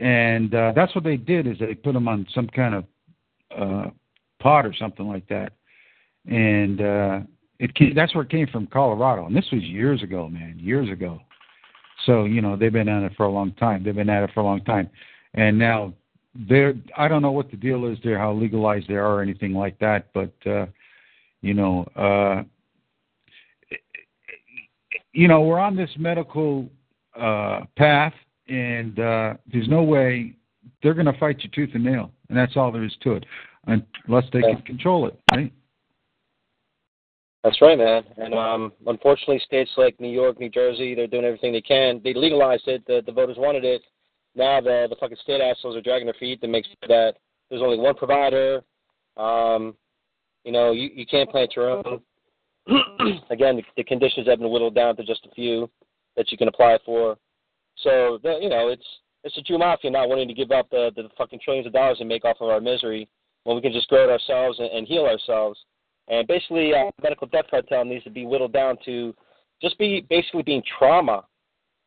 [0.00, 2.84] and uh, that's what they did is they put him on some kind of
[3.56, 3.90] uh,
[4.40, 5.52] pot or something like that,
[6.26, 7.20] and uh,
[7.58, 9.26] it came, that's where it came from Colorado.
[9.26, 11.20] And this was years ago, man, years ago.
[12.04, 13.82] So you know they've been at it for a long time.
[13.82, 14.90] They've been at it for a long time,
[15.34, 15.92] and now
[16.48, 19.54] they're I don't know what the deal is there, how legalized they are or anything
[19.54, 20.66] like that, but uh,
[21.40, 22.42] you know, uh,
[25.12, 26.68] you know, we're on this medical
[27.18, 28.12] uh, path,
[28.48, 30.34] and uh, there's no way
[30.82, 33.26] they're going to fight you tooth and nail, and that's all there is to it,
[33.66, 35.52] unless they can control it, right?
[37.44, 38.02] That's right, man.
[38.16, 42.00] And um, unfortunately, states like New York, New Jersey, they're doing everything they can.
[42.02, 42.84] They legalized it.
[42.86, 43.82] The, the voters wanted it.
[44.34, 47.14] Now the the fucking state assholes are dragging their feet to make sure that
[47.48, 48.62] there's only one provider.
[49.16, 49.76] Um,
[50.44, 52.00] you know, you, you can't plant your own.
[53.30, 55.70] Again, the, the conditions have been whittled down to just a few
[56.16, 57.16] that you can apply for.
[57.78, 58.86] So, the, you know, it's
[59.26, 61.96] it's the Jew mafia not wanting to give up the, the fucking trillions of dollars
[61.98, 63.08] and make off of our misery
[63.42, 65.58] when we can just grow it ourselves and, and heal ourselves.
[66.06, 69.12] And basically, uh, medical death cartel needs to be whittled down to
[69.60, 71.24] just be basically being trauma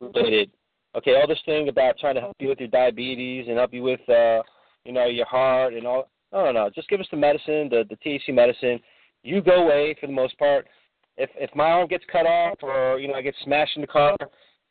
[0.02, 0.50] related.
[0.94, 3.82] Okay, all this thing about trying to help you with your diabetes and help you
[3.82, 4.42] with, uh,
[4.84, 6.10] you know, your heart and all.
[6.32, 6.70] No, no, no.
[6.74, 8.80] Just give us the medicine, the the THC medicine.
[9.22, 10.68] You go away for the most part.
[11.16, 13.86] If if my arm gets cut off or you know I get smashed in the
[13.86, 14.16] car,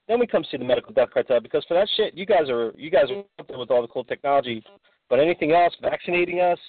[0.10, 2.74] then we come see the medical death cartel because for that shit you guys are
[2.76, 4.62] you guys are up there with all the cool technology.
[5.10, 6.60] But anything else, vaccinating us,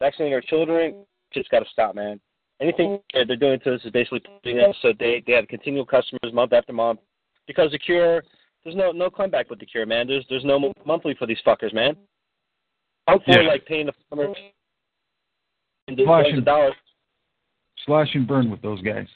[0.00, 2.20] vaccinating our children, shit's got to stop, man.
[2.60, 5.86] Anything that they're doing to us is basically putting us so they they have continual
[5.86, 7.00] customers month after month
[7.46, 8.22] because the cure
[8.64, 10.06] there's no no comeback with the cure, man.
[10.06, 11.96] There's there's no monthly for these fuckers, man.
[13.06, 13.48] I'm for Yeah.
[13.48, 14.36] like paying the farmers
[15.88, 16.74] of dollars.
[17.86, 19.08] Slash and burn with those guys.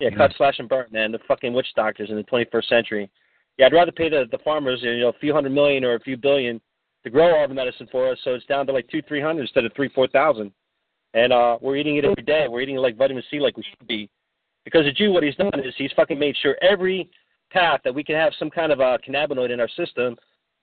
[0.00, 1.10] Yeah, cut, slash, and burn, man.
[1.10, 3.10] The fucking witch doctors in the 21st century.
[3.56, 6.00] Yeah, I'd rather pay the the farmers, you know, a few hundred million or a
[6.00, 6.60] few billion
[7.02, 9.42] to grow all the medicine for us, so it's down to like two, three hundred
[9.42, 10.52] instead of three, four thousand.
[11.14, 12.46] And uh, we're eating it every day.
[12.48, 14.08] We're eating it like vitamin C, like we should be.
[14.64, 17.08] Because the Jew, what he's done is he's fucking made sure every
[17.50, 20.16] path that we can have some kind of a cannabinoid in our system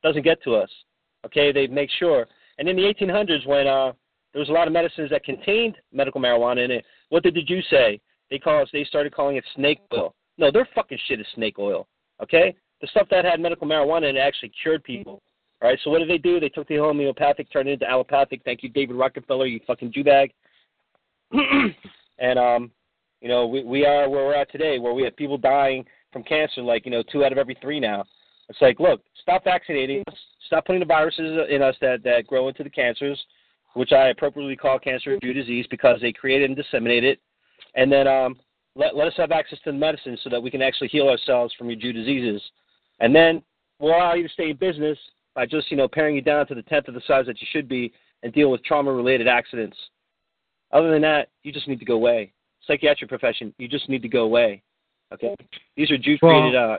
[0.04, 0.70] doesn't get to us.
[1.26, 2.28] Okay, they make sure.
[2.60, 3.92] And in the 1800s, when uh,
[4.32, 7.42] there was a lot of medicines that contained medical marijuana in it, what did the
[7.42, 8.00] Jews say?
[8.36, 8.70] They call us.
[8.74, 10.14] They started calling it snake oil.
[10.38, 11.88] No, their fucking shit is snake oil.
[12.22, 15.22] Okay, the stuff that had medical marijuana in it actually cured people.
[15.62, 16.42] All right, so what did they do?
[16.42, 18.42] They took the homeopathic, turned it into allopathic.
[18.44, 20.34] Thank you, David Rockefeller, you fucking Jew bag.
[21.32, 22.72] and um,
[23.22, 26.24] You know, we we are where we're at today, where we have people dying from
[26.24, 28.04] cancer, like you know, two out of every three now.
[28.50, 32.50] It's like, look, stop vaccinating us, stop putting the viruses in us that that grow
[32.50, 33.18] into the cancers,
[33.76, 37.20] which I appropriately call cancer due disease because they create and disseminate it,
[37.76, 38.38] and then um,
[38.76, 41.54] let let us have access to the medicine so that we can actually heal ourselves
[41.58, 42.42] from your due diseases,
[43.00, 43.42] and then
[43.80, 44.98] we'll allow you to stay in business
[45.34, 47.48] by just you know paring you down to the tenth of the size that you
[47.52, 47.92] should be
[48.24, 49.78] and deal with trauma related accidents.
[50.72, 52.34] Other than that, you just need to go away.
[52.66, 54.64] Psychiatric profession, you just need to go away.
[55.14, 55.36] Okay,
[55.78, 56.54] these are Jew created.
[56.54, 56.78] Well, uh,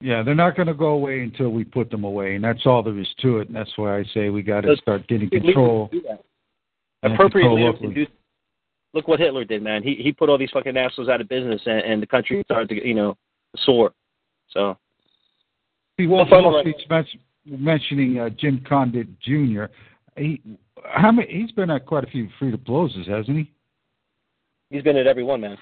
[0.00, 2.82] Yeah, they're not going to go away until we put them away, and that's all
[2.82, 3.48] there is to it.
[3.48, 5.90] And that's why I say we got to start getting control.
[5.92, 6.24] do that.
[7.02, 8.06] and Appropriate leaders can locally.
[8.06, 8.12] do.
[8.94, 9.82] Look what Hitler did, man.
[9.82, 12.68] He he put all these fucking assholes out of business, and, and the country started
[12.68, 13.16] to you know
[13.56, 13.92] soar.
[14.50, 14.76] So
[15.98, 16.74] See, Wall Well, Wall right.
[16.78, 19.64] Street's mentioning uh, Jim Condit Jr.
[20.16, 20.40] He,
[20.84, 21.32] how many?
[21.32, 23.50] He's been at quite a few free to closes, hasn't he?
[24.70, 25.56] he's been at every one, man.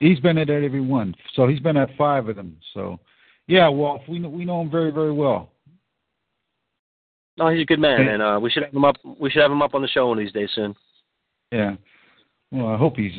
[0.00, 2.56] He's been at every one, so he's been at five of them.
[2.74, 2.98] So,
[3.46, 5.50] yeah, Wolf, we know, we know him very very well.
[7.38, 8.10] No, he's a good man, Okay.
[8.10, 8.96] and uh, we should have him up.
[9.18, 10.74] We should have him up on the show one of these days soon.
[11.50, 11.76] Yeah.
[12.52, 13.12] Well, I hope he's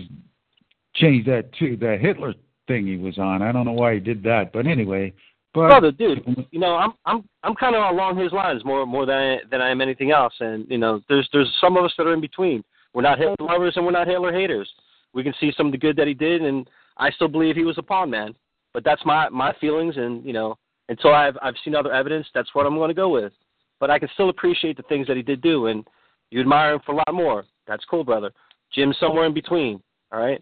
[0.96, 1.76] changed that too.
[1.78, 2.34] That Hitler
[2.68, 3.42] thing he was on.
[3.42, 5.14] I don't know why he did that, but anyway.
[5.54, 9.06] But Brother, dude, you know, I'm I'm I'm kind of along his lines more more
[9.06, 10.34] than I, than I am anything else.
[10.40, 12.64] And you know, there's there's some of us that are in between.
[12.94, 14.70] We're not Hitler lovers and we're not Hitler haters.
[15.14, 16.68] We can see some of the good that he did, and
[16.98, 18.36] I still believe he was a pawn man.
[18.74, 20.58] But that's my my feelings, and you know,
[20.90, 23.34] until I've I've seen other evidence, that's what I'm going to go with.
[23.80, 25.86] But I can still appreciate the things that he did do, and
[26.32, 27.46] you admire him for a lot more.
[27.68, 28.32] That's cool, brother.
[28.74, 29.82] Jim's somewhere in between,
[30.12, 30.42] all right.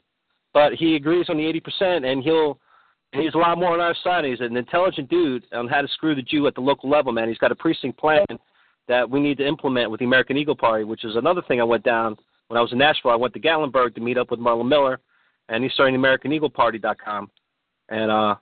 [0.53, 2.59] But he agrees on the 80%, and he'll
[3.13, 4.25] he's a lot more on our side.
[4.25, 7.27] He's an intelligent dude on how to screw the Jew at the local level, man.
[7.27, 8.25] He's got a precinct plan
[8.87, 11.65] that we need to implement with the American Eagle Party, which is another thing I
[11.65, 12.17] went down
[12.47, 13.11] when I was in Nashville.
[13.11, 14.99] I went to Gatlinburg to meet up with Marlon Miller,
[15.49, 17.29] and he's starting AmericanEagleParty.com.
[17.89, 18.35] And uh,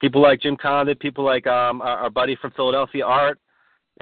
[0.00, 3.38] people like Jim Condit, people like um, our, our buddy from Philadelphia, Art,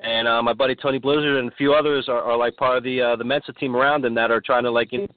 [0.03, 2.85] and uh, my buddy Tony Blizzard, and a few others are, are like part of
[2.85, 5.09] the uh, the Mensa team around them that are trying to like you know,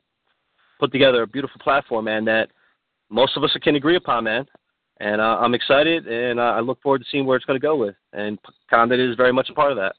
[0.80, 2.26] put together a beautiful platform, man.
[2.26, 2.50] That
[3.10, 4.46] most of us can agree upon, man.
[5.02, 7.66] And uh, I'm excited, and uh, I look forward to seeing where it's going to
[7.66, 7.96] go with.
[8.12, 8.38] And
[8.70, 9.96] Condit is very much a part of that.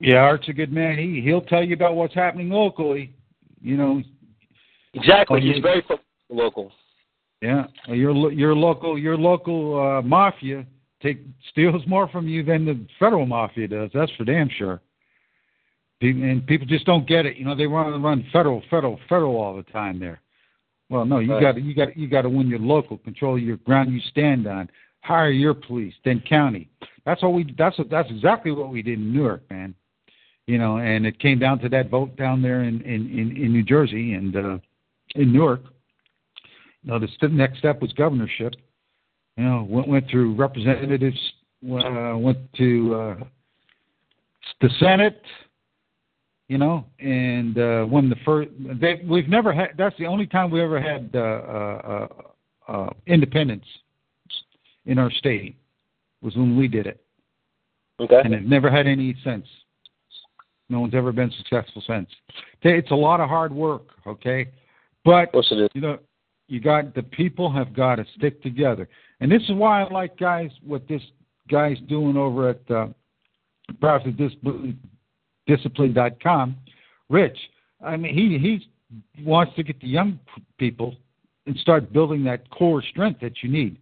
[0.00, 0.98] yeah, Art's a good man.
[0.98, 3.14] He he'll tell you about what's happening locally.
[3.60, 4.02] You know,
[4.94, 5.62] Exactly, he's yeah.
[5.62, 5.82] very
[6.28, 6.72] local.
[7.40, 10.66] yeah, your your local your local uh, mafia
[11.02, 13.90] take steals more from you than the federal mafia does.
[13.94, 14.80] That's for damn sure.
[16.02, 17.36] And people just don't get it.
[17.36, 20.20] You know, they want to run federal, federal, federal all the time there.
[20.88, 21.40] Well, no, you Right.
[21.40, 24.46] got to you got you got to win your local, control your ground you stand
[24.46, 24.68] on,
[25.02, 26.68] hire your police, then county.
[27.04, 27.54] That's what we.
[27.56, 29.74] That's what, that's exactly what we did in Newark, man.
[30.46, 33.52] You know, and it came down to that vote down there in in in, in
[33.52, 34.58] New Jersey and uh,
[35.14, 35.62] in Newark.
[36.82, 38.54] You know, the next step was governorship.
[39.40, 41.16] You know, went went through representatives,
[41.64, 43.24] uh, went to uh,
[44.60, 45.22] the Senate,
[46.48, 48.50] you know, and uh, won the first.
[48.78, 49.70] They, we've never had.
[49.78, 52.06] That's the only time we ever had uh, uh,
[52.68, 53.64] uh, uh, independence
[54.84, 55.56] in our state
[56.20, 57.02] was when we did it,
[57.98, 58.20] Okay.
[58.22, 59.46] and it never had any sense.
[60.68, 62.10] No one's ever been successful since.
[62.60, 64.50] It's a lot of hard work, okay,
[65.02, 65.68] but Of it is.
[65.72, 65.98] you know,
[66.50, 68.88] you got the people have got to stick together,
[69.20, 71.02] and this is why I like guys what this
[71.48, 72.88] guy's doing over at uh,
[73.80, 76.56] ProfitDiscipline.com.
[77.08, 77.38] Rich,
[77.84, 78.68] I mean, he he
[79.24, 80.18] wants to get the young
[80.58, 80.96] people
[81.46, 83.78] and start building that core strength that you need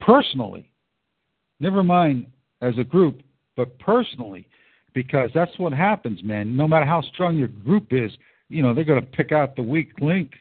[0.00, 0.70] personally.
[1.60, 2.26] Never mind
[2.60, 3.22] as a group,
[3.56, 4.46] but personally,
[4.94, 6.54] because that's what happens, man.
[6.54, 8.12] No matter how strong your group is,
[8.50, 10.32] you know they're going to pick out the weak link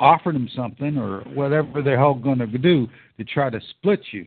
[0.00, 4.26] offer them something or whatever the hell going to do to try to split you.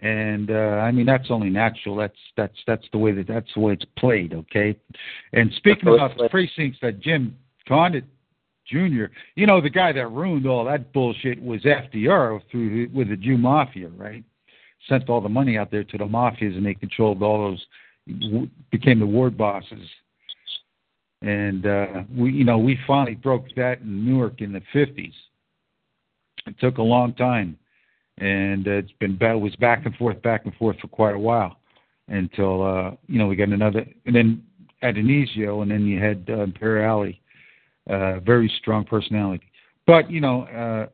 [0.00, 1.94] And uh, I mean that's only natural.
[1.96, 4.34] That's that's that's the way that that's the way it's played.
[4.34, 4.76] Okay.
[5.32, 7.36] And speaking about the precincts that Jim
[7.68, 8.04] Condit
[8.66, 9.04] Jr.
[9.36, 13.38] You know the guy that ruined all that bullshit was FDR through with the Jew
[13.38, 14.24] mafia, right?
[14.88, 18.98] Sent all the money out there to the mafias, and they controlled all those, became
[18.98, 19.88] the ward bosses
[21.22, 25.12] and uh, we you know we finally broke that in Newark in the 50s.
[26.46, 27.56] It took a long time,
[28.18, 31.18] and uh, it's been ba- was back and forth, back and forth for quite a
[31.18, 31.58] while
[32.08, 34.42] until uh, you know we got another, and then
[34.82, 37.14] Addonizio, and then you had uh, Imperiale,
[37.88, 39.44] uh, very strong personality.
[39.86, 40.86] But you know, uh,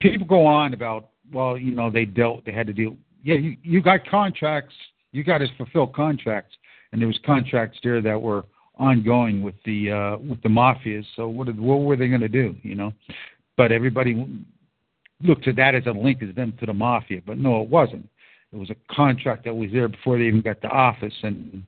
[0.00, 2.96] people go on about well, you know they dealt, they had to deal.
[3.24, 4.74] Yeah, you you got contracts,
[5.12, 6.54] you got to fulfill contracts,
[6.92, 8.44] and there was contracts there that were
[8.78, 11.04] ongoing with the uh, with the mafias.
[11.16, 12.54] So what did, what were they going to do?
[12.62, 12.92] You know,
[13.56, 14.26] but everybody
[15.22, 17.20] looked at that as a link as them to the mafia.
[17.26, 18.08] But no, it wasn't.
[18.52, 21.14] It was a contract that was there before they even got to office.
[21.22, 21.64] And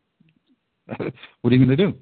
[0.96, 1.94] what are you going to do?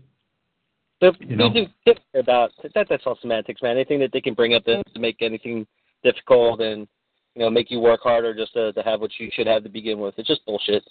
[1.00, 1.52] The, You know?
[1.52, 2.86] they do care about that.
[2.88, 3.76] That's all semantics, man.
[3.76, 5.66] Anything that they can bring up to, to make anything
[6.04, 6.86] difficult and
[7.34, 9.68] you know make you work harder just to, to have what you should have to
[9.68, 10.14] begin with.
[10.16, 10.84] It's just bullshit.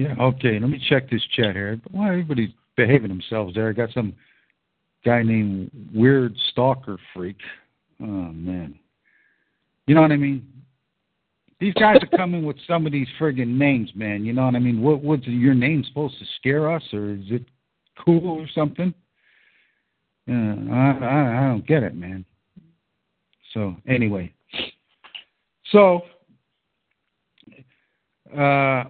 [0.00, 0.58] Yeah, okay.
[0.58, 1.78] Let me check this chat here.
[1.90, 3.68] Why everybody's behaving themselves there?
[3.68, 4.14] I got some
[5.04, 7.36] guy named Weird Stalker Freak.
[8.00, 8.78] Oh man.
[9.86, 10.46] You know what I mean?
[11.58, 14.24] These guys are coming with some of these friggin' names, man.
[14.24, 14.80] You know what I mean?
[14.80, 17.44] What what's your name supposed to scare us or is it
[18.02, 18.94] cool or something?
[20.26, 22.24] Uh, I, I I don't get it, man.
[23.52, 24.32] So anyway.
[25.72, 26.00] So
[28.34, 28.84] uh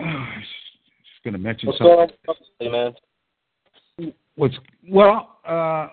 [0.40, 2.08] just gonna mention What's something.
[2.26, 4.12] going on, man?
[4.36, 4.54] What's
[4.88, 5.88] well, uh,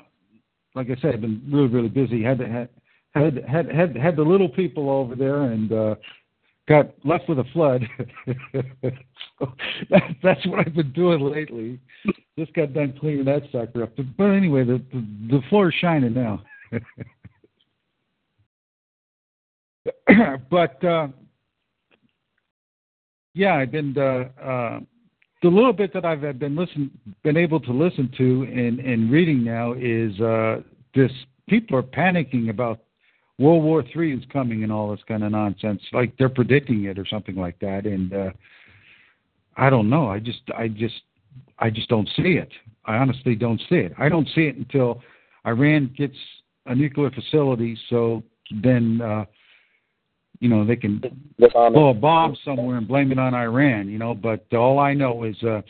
[0.76, 2.24] like I said, I've been really, really busy.
[2.24, 2.70] Had to, had
[3.13, 5.96] had had had had the little people over there, and uh,
[6.67, 7.84] got left with a flood.
[9.39, 9.54] so
[9.89, 11.80] that, that's what I've been doing lately.
[12.38, 13.91] Just got done cleaning that sucker up.
[14.17, 16.43] But anyway, the the, the floor is shining now.
[20.50, 21.08] but uh,
[23.38, 24.80] yeah, I've been uh, uh,
[25.43, 26.89] the little bit that I've been listen
[27.23, 30.62] been able to listen to and and reading now is uh,
[30.95, 31.12] this
[31.47, 32.80] people are panicking about
[33.38, 36.97] World War Three is coming and all this kind of nonsense, like they're predicting it
[36.97, 37.86] or something like that.
[37.86, 38.32] And uh,
[39.56, 40.08] I don't know.
[40.08, 41.02] I just I just
[41.60, 42.50] I just don't see it.
[42.86, 43.93] I honestly don't see it.
[44.00, 45.04] I don't see it until
[45.45, 46.17] Iran gets
[46.65, 48.23] a nuclear facility, so
[48.63, 49.26] then uh,
[50.39, 51.02] you know they can
[51.38, 54.13] blow a bomb somewhere and blame it on Iran, you know.
[54.13, 55.62] But all I know is uh,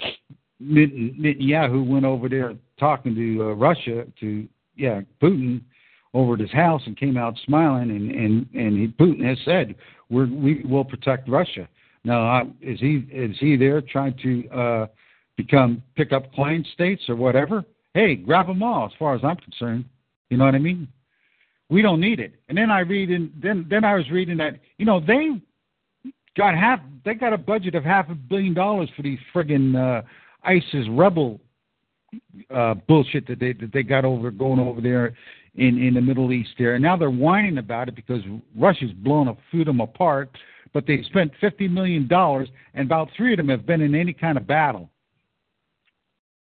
[0.59, 5.61] Net- Netanyahu went over there talking to uh, Russia to yeah Putin
[6.13, 9.75] over at his house and came out smiling and and and he, Putin has said
[10.09, 11.67] we're, we will protect Russia.
[12.03, 14.87] Now uh, is he is he there trying to uh,
[15.35, 17.63] become pick up client states or whatever?
[17.93, 19.85] Hey, grab them all as far as I'm concerned.
[20.29, 20.87] You know what I mean?
[21.69, 22.33] We don't need it.
[22.47, 25.41] And then I read and then then I was reading that you know they
[26.37, 30.01] got half they got a budget of half a billion dollars for these friggin' uh,
[30.43, 31.41] ISIS rebel
[32.53, 35.13] uh, bullshit that they that they got over going over there
[35.55, 36.75] in in the Middle East there.
[36.75, 38.21] And now they're whining about it because
[38.55, 40.29] Russia's blown a few of them apart.
[40.73, 44.13] But they spent fifty million dollars, and about three of them have been in any
[44.13, 44.89] kind of battle.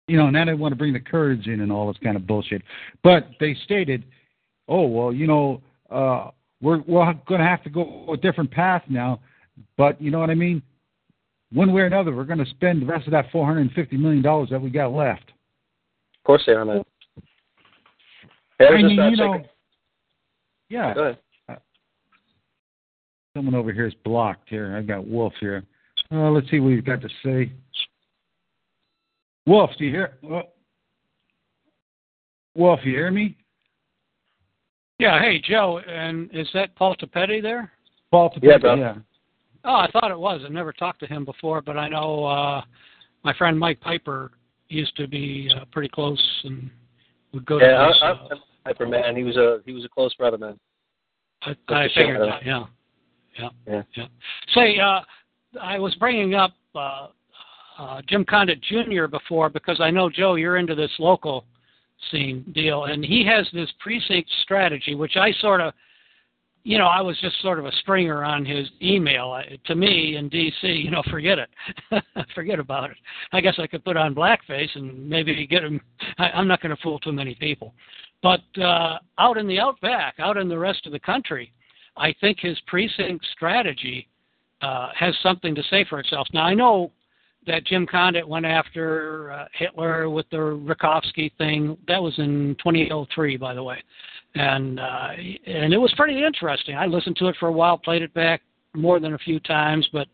[0.09, 2.27] You know, now they want to bring the Kurds in and all this kind of
[2.27, 2.63] bullshit.
[3.03, 4.05] But they stated,
[4.69, 8.83] oh well, you know, uh, we're we're going to have to go a different path
[8.89, 9.21] now.
[9.77, 10.63] But you know what I mean?
[11.53, 13.73] One way or another, we're going to spend the rest of that four hundred and
[13.73, 15.31] fifty million dollars that we got left.
[15.31, 16.85] Of course they are, man.
[18.59, 19.45] Hey, I I was mean, just, uh, you know,
[20.69, 20.95] yeah.
[20.95, 21.19] Go ahead.
[23.37, 24.77] Someone over here is blocked here.
[24.77, 25.63] I got Wolf here.
[26.11, 27.53] Uh, let's see what he's got to say.
[29.47, 30.17] Wolf, do you hear?
[30.23, 30.49] Wo-
[32.55, 33.37] Wolf, you hear me?
[34.99, 37.71] Yeah, hey Joe, and is that Paul Topete there?
[38.11, 38.75] Paul to Yeah, bro.
[38.75, 38.95] yeah.
[39.65, 40.43] Oh, I thought it was.
[40.45, 42.63] I've never talked to him before, but I know uh
[43.25, 44.33] my friend Mike Piper
[44.69, 46.71] used to be uh, pretty close and
[47.33, 49.17] would go Yeah, to his, I, uh, I'm Piper, man.
[49.17, 50.59] He was a he was a close brother, man.
[51.43, 52.65] I, I figured that, yeah.
[53.39, 53.49] Yeah.
[53.67, 53.83] Yeah.
[53.97, 54.07] Yeah.
[54.55, 55.01] Say, uh,
[55.61, 57.09] I was bringing up uh,
[57.79, 59.07] uh, Jim Condit Jr.
[59.07, 61.45] before because I know, Joe, you're into this local
[62.11, 65.73] scene deal, and he has this precinct strategy, which I sort of,
[66.65, 69.31] you know, I was just sort of a stringer on his email.
[69.31, 71.49] I, to me in D.C., you know, forget it.
[72.35, 72.97] forget about it.
[73.33, 75.81] I guess I could put on blackface and maybe get him.
[76.19, 77.73] I, I'm not going to fool too many people.
[78.23, 81.53] But uh, out in the outback, out in the rest of the country,
[81.97, 84.09] I think his precinct strategy
[84.61, 86.27] uh, has something to say for itself.
[86.33, 86.91] Now I know
[87.47, 91.77] that Jim Condit went after uh, Hitler with the Rakovsky thing.
[91.87, 93.83] That was in 2003, by the way,
[94.35, 95.09] and uh,
[95.47, 96.77] and it was pretty interesting.
[96.77, 98.43] I listened to it for a while, played it back
[98.75, 100.09] more than a few times, but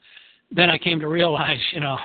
[0.51, 1.97] then I came to realize, you know,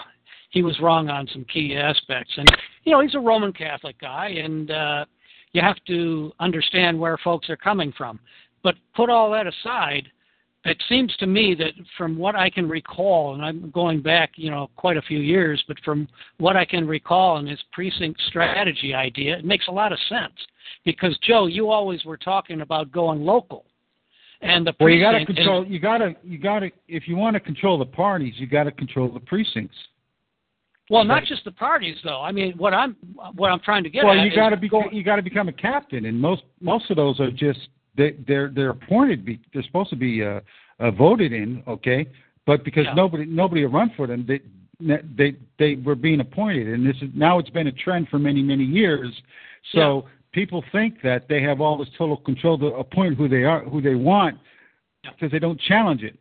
[0.50, 2.34] he was wrong on some key aspects.
[2.38, 2.48] And
[2.84, 5.06] you know, he's a Roman Catholic guy, and uh,
[5.52, 8.20] you have to understand where folks are coming from.
[8.64, 10.10] But put all that aside,
[10.68, 14.50] it seems to me that from what I can recall, and I'm going back, you
[14.50, 16.08] know, quite a few years, but from
[16.40, 20.34] what I can recall in his precinct strategy idea, it makes a lot of sense.
[20.84, 23.66] Because Joe, you always were talking about going local,
[24.42, 25.66] and the Well, you got to precinct is- control.
[25.66, 26.16] You got to.
[26.24, 26.72] You got to.
[26.88, 29.78] If you want to control the parties, you got to control the precincts.
[30.90, 32.22] Well, not just the parties, though.
[32.22, 32.96] I mean, what I'm
[33.36, 35.50] what I'm trying to get well, at you got to be you got to become
[35.50, 37.60] a captain, and most most of those are just
[37.98, 39.26] they they're they're appointed.
[39.26, 40.40] Be, they're supposed to be uh,
[40.80, 42.06] uh, voted in, okay,
[42.46, 42.94] but because Yeah.
[42.94, 44.40] nobody nobody will run for them, they
[45.18, 48.42] they they were being appointed, and this is now it's been a trend for many
[48.42, 49.12] many years.
[49.74, 53.62] So people think that they have all this total control to appoint who they are
[53.64, 54.38] who they want
[55.04, 55.12] Yeah.
[55.12, 56.18] because they don't challenge it.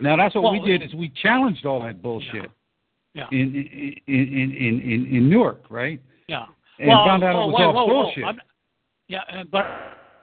[0.00, 2.50] Now that's what we did is we challenged all that bullshit
[3.14, 3.26] Yeah.
[3.32, 6.00] in, in in in in in Newark, right?
[6.28, 6.46] Yeah.
[6.78, 8.24] And well, found out whoa, it was whoa, all bullshit.
[8.24, 8.40] I'm-
[9.08, 9.64] yeah, uh, but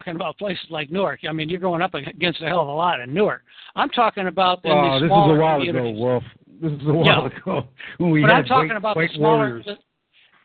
[0.05, 1.21] talking about places like Newark.
[1.27, 3.41] I mean, you're going up against a hell of a lot in Newark.
[3.75, 5.91] I'm talking about in the this is a while ago.
[5.91, 6.23] Wolf.
[6.61, 7.37] This is a while Yeah.
[7.39, 9.37] ago when we but had I'm talking white, about white the smaller.
[9.37, 9.67] warriors.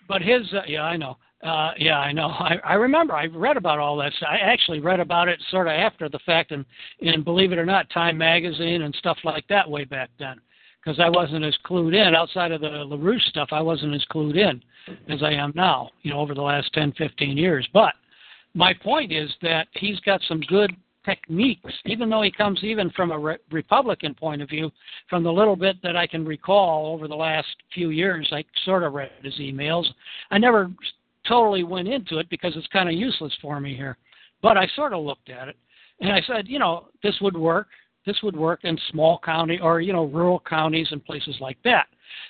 [0.09, 1.17] but his, uh, yeah, I know.
[1.45, 2.27] Uh, yeah, I know.
[2.29, 3.15] I, I remember.
[3.15, 4.13] I read about all that.
[4.27, 6.65] I actually read about it sort of after the fact, and
[7.01, 10.39] and believe it or not, Time Magazine and stuff like that way back then,
[10.85, 13.49] because I wasn't as clued in outside of the LaRouche stuff.
[13.53, 14.63] I wasn't as clued in
[15.09, 15.91] as I am now.
[16.03, 17.67] You know, over the last ten, fifteen years.
[17.73, 17.95] But
[18.55, 20.75] my point is that he's got some good
[21.05, 24.71] techniques, even though he comes even from a re- Republican point of view.
[25.09, 28.83] From the little bit that I can recall over the last few years, I sort
[28.83, 29.87] of read his emails.
[30.31, 30.71] I never
[31.27, 33.97] totally went into it because it's kind of useless for me here,
[34.43, 35.57] but I sort of looked at it
[36.01, 37.69] and I said, you know, this would work.
[38.07, 41.87] This would work in small county or you know rural counties and places like that.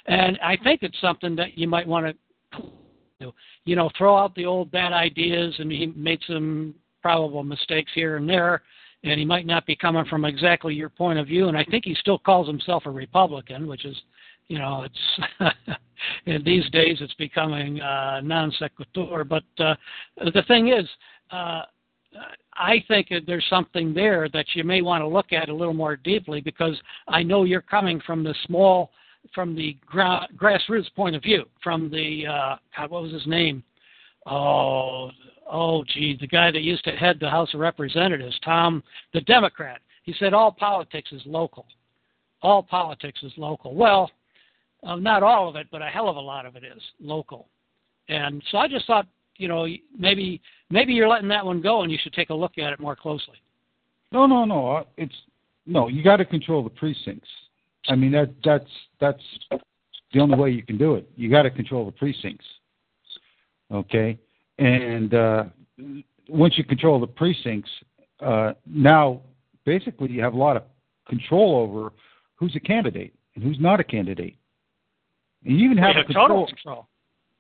[0.07, 2.07] And I think it's something that you might want
[2.53, 2.63] to
[3.21, 3.33] do.
[3.65, 8.17] You know, throw out the old bad ideas, and he made some probable mistakes here
[8.17, 8.63] and there,
[9.05, 11.49] and he might not be coming from exactly your point of view.
[11.49, 13.97] And I think he still calls himself a Republican, which is,
[14.49, 15.55] you know, it's
[16.27, 19.25] in these days it's becoming uh, non sequitur.
[19.25, 19.75] But uh,
[20.17, 20.87] the thing is,
[21.31, 21.63] uh,
[22.55, 25.97] I think there's something there that you may want to look at a little more
[25.97, 28.91] deeply because I know you're coming from the small,
[29.35, 33.63] from the gra- grassroots point of view, from the uh, God, what was his name?
[34.27, 35.11] Oh,
[35.51, 39.81] oh, gee, the guy that used to head the House of Representatives, Tom, the Democrat.
[40.03, 41.67] He said all politics is local.
[42.43, 43.75] All politics is local.
[43.75, 44.11] Well,
[44.83, 47.49] uh, not all of it, but a hell of a lot of it is local.
[48.09, 49.07] And so I just thought,
[49.37, 49.67] you know,
[49.97, 50.41] maybe
[50.71, 52.97] maybe you're letting that one go, and you should take a look at it more
[52.97, 53.37] closely.
[54.13, 54.87] No, no, no.
[54.97, 55.15] It's
[55.67, 55.89] no.
[55.89, 57.29] You got to control the precincts.
[57.89, 58.71] I mean that that's
[59.01, 59.23] that's
[60.13, 61.09] the only way you can do it.
[61.17, 62.45] You got to control the precincts.
[63.73, 64.19] Okay,
[64.59, 65.45] and uh,
[66.29, 67.71] once you control the precincts,
[68.21, 69.21] uh, now
[69.65, 70.65] basically you have a lot of
[71.09, 71.93] control over
[72.35, 74.37] who's a candidate and who's not a candidate.
[75.45, 76.89] And you even have You a total control, control.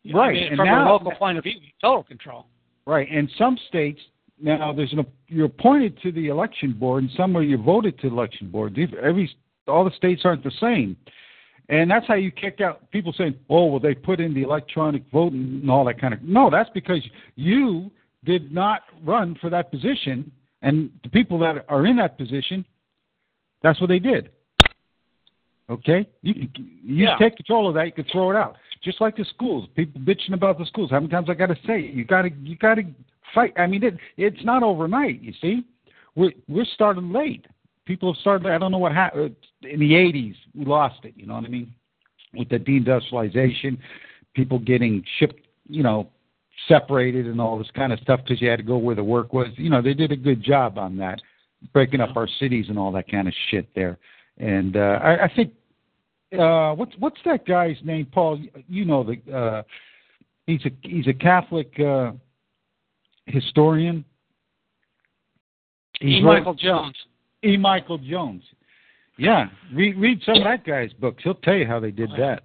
[0.04, 2.46] Know, I Right, mean, and from now- a local point of view, total control.
[2.86, 4.00] Right, and some states
[4.40, 8.08] now there's an you're appointed to the election board, and some are you're voted to
[8.08, 8.78] the election board.
[9.02, 9.30] Every
[9.70, 10.96] all the states aren't the same,
[11.68, 15.02] and that's how you kick out people saying, "Oh, well, they put in the electronic
[15.12, 17.02] voting and all that kind of." No, that's because
[17.36, 17.90] you
[18.24, 20.30] did not run for that position,
[20.62, 22.64] and the people that are in that position,
[23.62, 24.30] that's what they did.
[25.70, 26.50] Okay, you can
[26.82, 27.16] you Yeah.
[27.16, 27.86] take control of that.
[27.86, 28.56] You can throw it out.
[28.82, 30.90] Just like the schools, people bitching about the schools.
[30.90, 31.94] How many times I got to say it?
[31.94, 32.84] You got to you got to
[33.32, 33.52] fight.
[33.56, 35.20] I mean, it, it's not overnight.
[35.22, 35.64] You see,
[36.16, 37.46] we're we're starting late.
[37.86, 38.48] People have started.
[38.48, 40.34] I don't know what happened in the '80s.
[40.54, 41.14] We lost it.
[41.16, 41.72] You know what I mean?
[42.34, 43.78] With the deindustrialization,
[44.34, 45.46] people getting shipped.
[45.68, 46.10] You know,
[46.68, 49.32] separated and all this kind of stuff because you had to go where the work
[49.32, 49.48] was.
[49.56, 51.20] You know, they did a good job on that,
[51.72, 53.98] breaking up our cities and all that kind of shit there.
[54.38, 55.52] And uh, I, I think
[56.38, 58.40] uh, what's what's that guy's name, Paul?
[58.68, 59.62] You- know the uh,
[60.46, 62.12] he's a he's a Catholic uh,
[63.26, 64.04] historian.
[66.00, 66.96] He's Michael Jones.
[67.44, 67.56] E.
[67.56, 68.42] Michael Jones.
[69.16, 71.22] Yeah, read read some of that guy's books.
[71.22, 72.44] He'll tell you how they did that.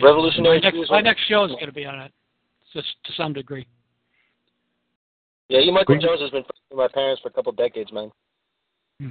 [0.00, 2.12] Revolutionary My next, my next show is going to be on it,
[2.72, 3.66] just to some degree.
[5.48, 7.92] Yeah, you Michael Jones has been friends with my parents for a couple of decades,
[7.92, 8.10] man.
[9.00, 9.10] Hmm.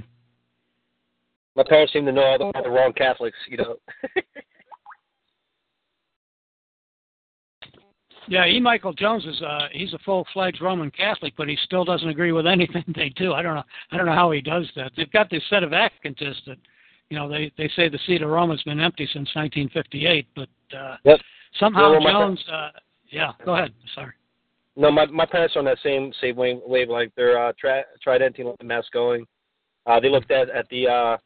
[1.56, 3.76] My parents seem to know all the, the wrong Catholics, you know.
[8.30, 8.60] Yeah, E.
[8.60, 12.32] Michael Jones is uh he's a full fledged Roman Catholic, but he still doesn't agree
[12.32, 13.34] with anything they do.
[13.34, 14.92] I don't know I don't know how he does that.
[14.96, 16.58] They've got this sedevacantists that
[17.10, 20.06] you know, they they say the seat of Rome has been empty since nineteen fifty
[20.06, 21.20] eight, but uh Yep.
[21.60, 22.70] somehow Yeah, well, my Jones uh
[23.10, 23.74] yeah, go ahead.
[23.96, 24.14] Sorry.
[24.76, 26.60] No, my my parents are on that same same wave.
[26.66, 29.26] wave like they're uh, tri- Tridentine mass going.
[29.88, 31.18] Uh, they looked at at the uh,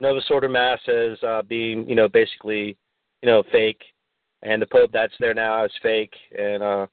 [0.00, 2.76] Novus Ordo mass as uh, being you know basically
[3.22, 3.82] you know fake,
[4.42, 6.86] and the Pope that's there now is fake, and uh,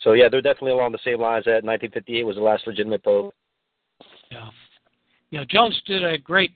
[0.00, 3.34] so yeah, they're definitely along the same lines that 1958 was the last legitimate Pope.
[4.30, 4.50] Yeah.
[5.30, 6.52] Yeah, Jones did a great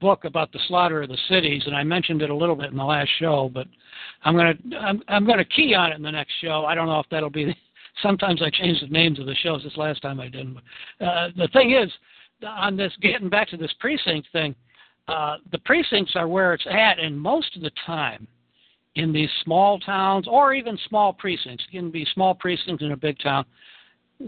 [0.00, 2.76] book about the slaughter of the cities, and I mentioned it a little bit in
[2.76, 3.66] the last show, but
[4.24, 6.64] I'm gonna I'm, I'm gonna key on it in the next show.
[6.64, 7.56] I don't know if that'll be.
[8.02, 9.62] Sometimes I change the names of the shows.
[9.62, 10.56] This last time I didn't.
[11.00, 11.90] Uh, the thing is,
[12.46, 14.54] on this getting back to this precinct thing,
[15.08, 18.26] uh, the precincts are where it's at, and most of the time,
[18.96, 22.96] in these small towns or even small precincts, it can be small precincts in a
[22.96, 23.44] big town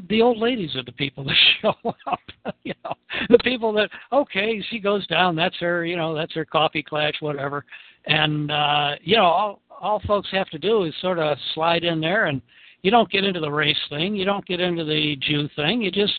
[0.09, 1.75] the old ladies are the people that show
[2.07, 2.21] up.
[2.65, 2.95] you know,
[3.29, 5.37] the people that okay, she goes down.
[5.37, 5.85] That's her.
[5.85, 7.65] You know, that's her coffee clash, whatever.
[8.07, 12.01] And uh, you know, all all folks have to do is sort of slide in
[12.01, 12.41] there, and
[12.83, 14.17] you don't get into the race thing.
[14.17, 15.83] You don't get into the Jew thing.
[15.83, 16.19] You just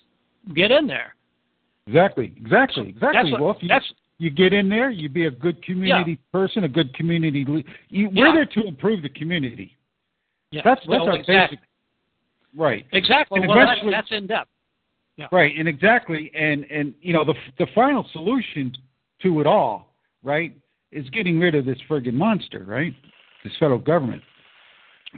[0.56, 1.16] get in there.
[1.88, 2.34] Exactly.
[2.38, 2.90] Exactly.
[2.90, 3.32] Exactly.
[3.32, 3.58] That's Wolf.
[3.60, 3.86] You, that's
[4.24, 4.90] you get in there.
[4.90, 7.44] You be a good community person, a good community.
[7.48, 8.24] Le- you, Yeah.
[8.24, 9.76] We're there to improve the community.
[10.52, 10.62] yeah.
[10.64, 11.58] That's that's well, our exactly.
[11.58, 11.70] basic.
[12.56, 12.86] Right.
[12.94, 13.40] Exactly.
[13.42, 14.50] Well, eventually- that's in depth.
[15.16, 15.28] Yeah.
[15.32, 18.74] Right, and exactly, and and you know the the final solution
[19.22, 19.94] to it all,
[20.24, 20.52] right,
[20.92, 22.96] is getting rid of this friggin' monster, right?
[23.44, 24.24] This federal government,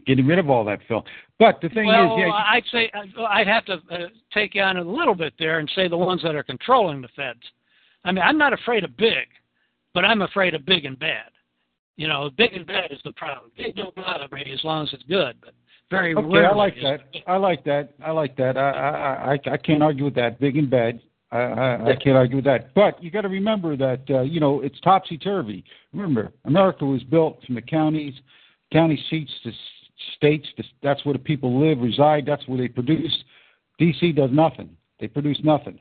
[0.06, 1.06] getting rid of all that filth.
[1.40, 2.92] But the thing well, is, yeah, I'd say
[3.30, 3.98] I'd have to uh,
[4.34, 7.10] take you on a little bit there and say the ones that are controlling the
[7.16, 7.40] feds.
[8.06, 9.28] I mean, I'm not afraid of big,
[9.94, 11.32] but I'm afraid of big and bad.
[11.98, 13.52] You know, big and bad is the problem.
[13.58, 15.54] Big don't bother me as long as it's good, but
[15.90, 16.48] very okay, rarely.
[16.48, 17.00] I like that.
[17.28, 17.94] I like that.
[18.04, 18.58] I like that.
[18.58, 20.40] I I I, I can't argue with that.
[20.40, 21.02] Big and bad.
[21.32, 22.74] I, I, I can't argue with that.
[22.76, 25.64] But you got to remember that uh, you know it's topsy turvy.
[25.94, 28.14] Remember, America was built from the counties,
[28.72, 29.52] county seats to
[30.16, 30.48] states.
[30.58, 32.26] To, that's where the people live, reside.
[32.26, 33.16] That's where they produce.
[33.80, 34.12] D.C.
[34.14, 34.70] does nothing.
[35.00, 35.80] They produce nothing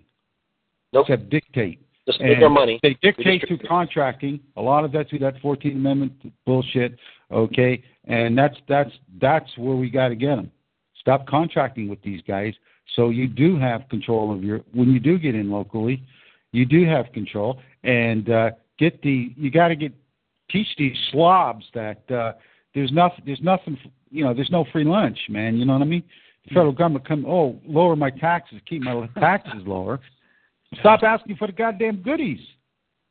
[0.92, 1.06] Nope.
[1.08, 1.83] except dictate.
[2.06, 2.78] Just make And more money.
[2.82, 4.40] They dictate through contracting.
[4.56, 6.12] A lot of that through that Fourteenth Amendment
[6.44, 6.98] bullshit.
[7.32, 8.90] Okay, and that's that's
[9.20, 10.50] that's where we got to get them.
[11.00, 12.54] Stop contracting with these guys,
[12.94, 14.60] so you do have control of your.
[14.72, 16.02] When you do get in locally,
[16.52, 19.32] you do have control, and uh, get the.
[19.36, 19.92] You got to get
[20.50, 22.32] teach these slobs that uh,
[22.74, 23.22] there's nothing.
[23.24, 23.78] There's nothing.
[24.10, 25.56] You know, there's no free lunch, man.
[25.56, 26.04] You know what I mean?
[26.44, 27.24] The federal government come.
[27.26, 28.60] Oh, lower my taxes.
[28.66, 30.00] Keep my taxes lower.
[30.80, 32.40] Stop asking for the goddamn goodies.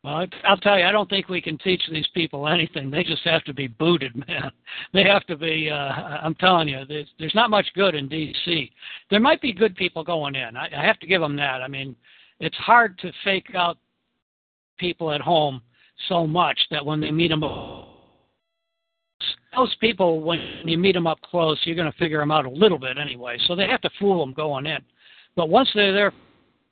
[0.04, 2.92] Well, I'll tell you, I don't think we can teach these people anything.
[2.92, 4.52] They just have to be booted, man.
[4.94, 5.70] They have to be.
[5.70, 8.70] Uh, I'm telling you, there's, there's not much good in D.C.
[9.10, 10.58] There might be good people going in.
[10.58, 11.62] I, I have to give them that.
[11.62, 11.96] I mean,
[12.40, 13.78] it's hard to fake out
[14.78, 15.62] people at home
[16.10, 17.42] so much that when they meet them,
[19.56, 22.50] those people, when you meet them up close, you're going to figure them out a
[22.50, 23.38] little bit anyway.
[23.48, 24.80] So they have to fool them going in.
[25.38, 26.12] But once they're there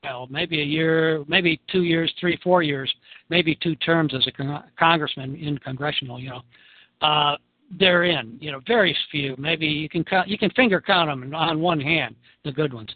[0.03, 2.91] well, maybe a year, maybe two years, three, four years,
[3.29, 6.41] maybe two terms as a con- congressman in congressional, you know,
[7.07, 7.37] uh,
[7.79, 8.37] they're in.
[8.41, 9.35] You know, very few.
[9.37, 12.89] Maybe you can count, you can finger count them on one hand, the good ones.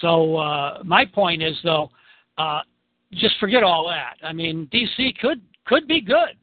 [0.00, 1.90] So uh, my point is though,
[2.36, 2.60] uh,
[3.12, 4.14] just forget all that.
[4.24, 5.14] I mean, D.C.
[5.20, 6.36] could could be good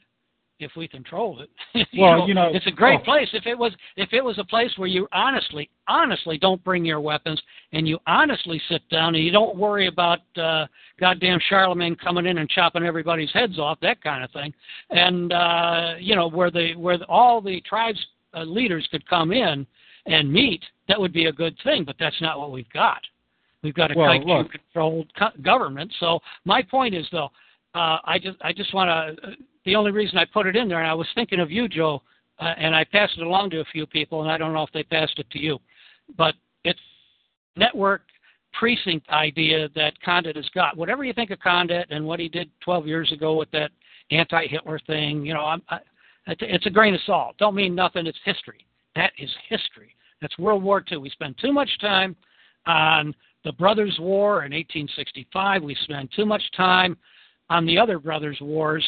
[0.60, 1.50] if we controlled it.
[1.92, 3.04] You Well, you know- it's a great oh.
[3.04, 3.28] place.
[3.34, 7.00] If it was if it was a place where you honestly, honestly don't bring your
[7.00, 7.42] weapons
[7.74, 10.66] and you honestly sit down and you don't worry about uh,
[11.00, 14.54] goddamn Charlemagne coming in and chopping everybody's heads off, that kind of thing,
[14.90, 18.04] and uh, you know where the where the, all the tribes
[18.34, 19.66] uh, leaders could come in
[20.06, 21.84] and meet, that would be a good thing.
[21.84, 23.02] But that's not what we've got.
[23.64, 24.10] We've got a Well,
[24.46, 25.92] controlled co- government.
[26.00, 27.30] So my point is though,
[27.76, 28.90] uh, I just I just want
[29.20, 29.36] to.
[29.68, 32.02] The only reason I put it in there, and I was thinking of you, Joe,
[32.40, 34.72] uh, and I passed it along to a few people, and I don't know if
[34.72, 35.60] they passed it to you,
[36.18, 36.80] but it's
[37.58, 38.04] network
[38.58, 40.78] precinct idea that Condit has got.
[40.78, 43.72] Whatever you think of Condit and what he did 12 years ago with that
[44.10, 45.80] anti-Hitler thing, you know, I'm, I,
[46.28, 47.36] it's a grain of salt.
[47.38, 48.08] Don't mean nothing.
[48.08, 48.66] It's history.
[48.96, 49.98] That is history.
[50.22, 51.00] That's World War II.
[51.00, 52.16] We spend too much time
[52.68, 53.14] on
[53.44, 55.62] the Brothers' War in 1865.
[55.62, 56.96] We spend too much time
[57.50, 58.86] on the other Brothers' Wars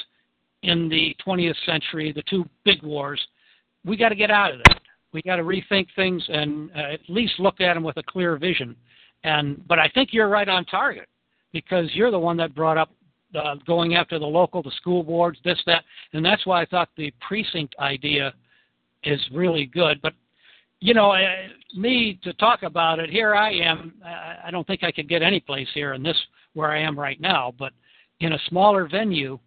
[0.64, 3.20] in the 20th century, the two big wars.
[3.86, 4.82] We got to get out of that.
[5.14, 8.38] We got to rethink things and uh, at least look at them with a clear
[8.38, 8.76] vision.
[9.24, 11.07] And but I think you're right on target
[11.51, 12.91] because you're the one that brought up
[13.36, 15.84] uh, going after the local, the school boards, this, that,
[16.14, 18.34] and that's why I thought the precinct idea
[19.03, 20.01] is really good.
[20.01, 20.14] But
[20.82, 21.20] you know, uh,
[21.76, 23.93] me to talk about it here, I am.
[24.05, 26.18] I don't think I could get any place here in this
[26.53, 27.74] where I am right now, but
[28.22, 29.39] in a smaller venue,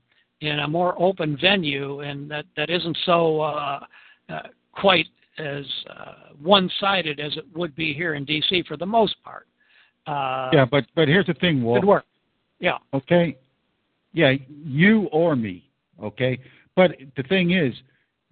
[0.50, 3.80] in a more open venue, and that that isn't so uh,
[4.28, 4.40] uh,
[4.72, 5.06] quite
[5.38, 8.64] as uh, one-sided as it would be here in D.C.
[8.68, 9.46] for the most part.
[10.06, 11.80] Uh, Yeah, but but here's the thing, Wolf.
[11.80, 12.04] good work.
[12.58, 12.78] Yeah.
[12.92, 13.36] Okay.
[14.12, 15.68] Yeah, you or me.
[16.02, 16.38] Okay.
[16.76, 17.74] But the thing is,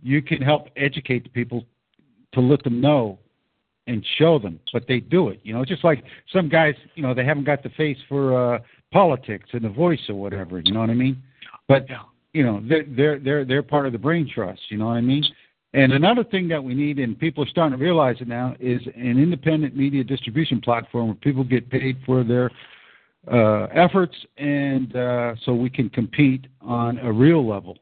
[0.03, 1.65] you can help educate the people
[2.33, 3.19] to let them know
[3.87, 5.41] and show them, but they do it.
[5.43, 8.59] You know, just like some guys, you know, they haven't got the face for uh,
[8.93, 10.61] politics and the voice or whatever.
[10.61, 11.21] You know what I mean?
[11.71, 12.03] But Yeah.
[12.33, 14.61] you know, they're they're they're they're part of the brain trust.
[14.71, 15.25] You know what I mean?
[15.73, 18.81] And another thing that we need, and people are starting to realize it now, is
[18.97, 22.51] an independent media distribution platform where people get paid for their
[23.31, 27.79] uh, efforts, and uh, so we can compete on a real level.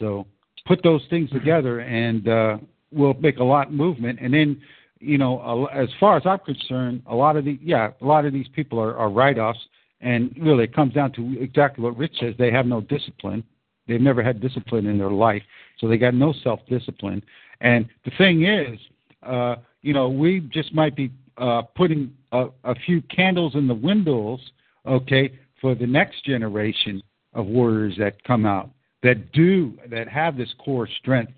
[0.00, 0.26] So
[0.66, 2.58] put those things together, and uh,
[2.90, 4.18] we'll make a lot of movement.
[4.20, 4.60] And then,
[4.98, 8.32] you know, as far as I'm concerned, a lot of the yeah, a lot of
[8.32, 9.60] these people are, are write-offs,
[10.00, 12.34] and really it comes down to exactly what Rich says.
[12.38, 13.44] They have no discipline.
[13.86, 15.42] They've never had discipline in their life,
[15.78, 17.22] so they got no self-discipline.
[17.60, 18.78] And the thing is,
[19.22, 23.74] uh, you know, we just might be uh, putting a, a few candles in the
[23.74, 24.40] windows,
[24.86, 27.02] okay, for the next generation
[27.34, 28.70] of warriors that come out
[29.02, 31.32] that do that have this core strength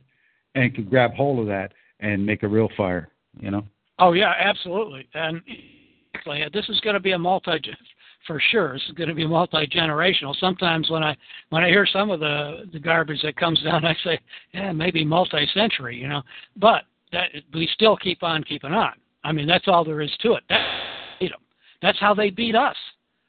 [0.54, 3.08] and can grab hold of that and make a real fire.
[3.40, 3.64] You know.
[3.98, 5.08] Oh yeah, absolutely.
[5.14, 5.40] And
[6.52, 7.58] this is going to be a multi
[8.26, 8.74] for sure.
[8.74, 10.34] Is going to be multi generational.
[10.38, 11.16] Sometimes when I
[11.50, 14.18] when I hear some of the the garbage that comes down, I say,
[14.52, 15.96] yeah, maybe multi century.
[15.96, 16.22] You know,
[16.56, 18.92] but that we still keep on keeping on.
[19.24, 20.44] I mean, that's all there is to it.
[21.20, 21.36] You know,
[21.80, 22.76] that's how they beat us,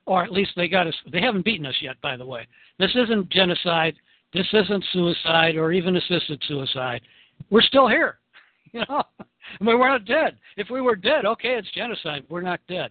[0.06, 0.96] or at least they got us.
[1.12, 2.48] They haven't beaten us yet, by the way.
[2.80, 3.96] This isn't genocide.
[4.34, 7.02] This isn't suicide or even assisted suicide.
[7.50, 8.18] We're still here.
[8.76, 10.36] You know, I mean, we're not dead.
[10.58, 12.24] If we were dead, okay, it's genocide.
[12.28, 12.90] We're not dead.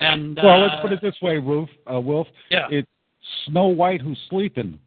[0.00, 1.70] And Well, uh, let's put it this way, Wolf.
[1.90, 2.28] Uh, Wolf.
[2.50, 2.66] Yeah.
[2.70, 2.88] It's
[3.46, 4.78] Snow White who's sleeping.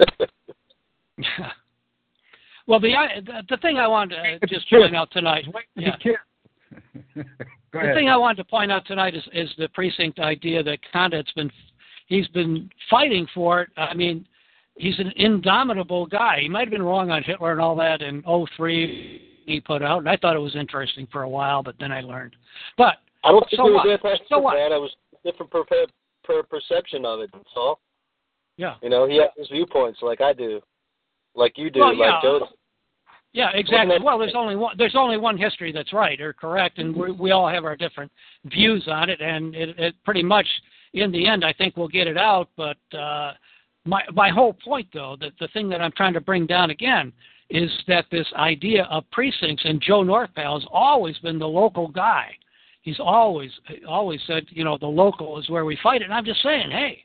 [2.66, 5.44] well, the, I- the the thing I wanted to uh, just point out tonight.
[5.76, 5.96] Yeah.
[6.00, 6.18] He can't.
[7.72, 10.78] Go the thing I wanted to point out tonight is, is the precinct idea that
[10.92, 11.50] Condit's been
[12.06, 13.70] he's been fighting for it.
[13.76, 14.26] I mean,
[14.76, 16.38] he's an indomitable guy.
[16.40, 18.22] He might have been wrong on Hitler and all that in
[18.56, 21.92] '03 he put out, and I thought it was interesting for a while, but then
[21.92, 22.36] I learned.
[22.76, 24.54] But I don't think So it was anti So what?
[24.56, 24.72] bad.
[24.72, 24.90] I was
[25.24, 25.64] different per,
[26.24, 27.30] per perception of it.
[27.32, 27.80] That's all.
[28.56, 30.60] yeah, You know, he has his viewpoints like I do,
[31.34, 32.12] like you do, Well, yeah.
[32.12, 32.38] like Joe.
[32.40, 32.48] does.
[33.32, 33.96] yeah, exactly.
[34.02, 37.30] Well, there's only one there's only one history that's right or correct, and we we
[37.32, 38.12] all have our different
[38.44, 40.46] views on it, and it, it pretty much
[40.92, 42.48] in the end, I think we'll get it out.
[42.56, 43.32] But uh,
[43.84, 47.12] my my whole point, though, that the thing that I'm trying to bring down again
[47.50, 52.30] is that this idea of precincts and Joe Northpal has always been the local guy.
[52.82, 53.50] He's always
[53.88, 56.02] always said, you know, the local is where we fight.
[56.02, 57.04] And I'm just saying, hey,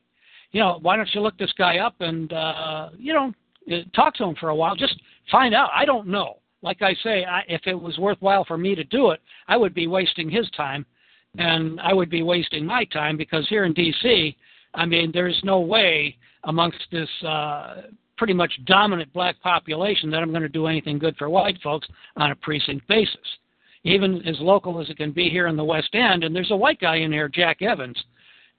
[0.51, 3.33] you know, why don't you look this guy up and uh, you know
[3.71, 4.75] uh, talk to him for a while?
[4.75, 4.99] Just
[5.31, 5.69] find out.
[5.73, 6.39] I don't know.
[6.61, 9.73] Like I say, I, if it was worthwhile for me to do it, I would
[9.73, 10.85] be wasting his time,
[11.37, 14.35] and I would be wasting my time because here in D.C.,
[14.73, 17.83] I mean, there's no way amongst this uh,
[18.19, 21.87] pretty much dominant black population that I'm going to do anything good for white folks
[22.17, 23.15] on a precinct basis.
[23.85, 26.55] Even as local as it can be here in the West End, and there's a
[26.55, 27.97] white guy in here, Jack Evans,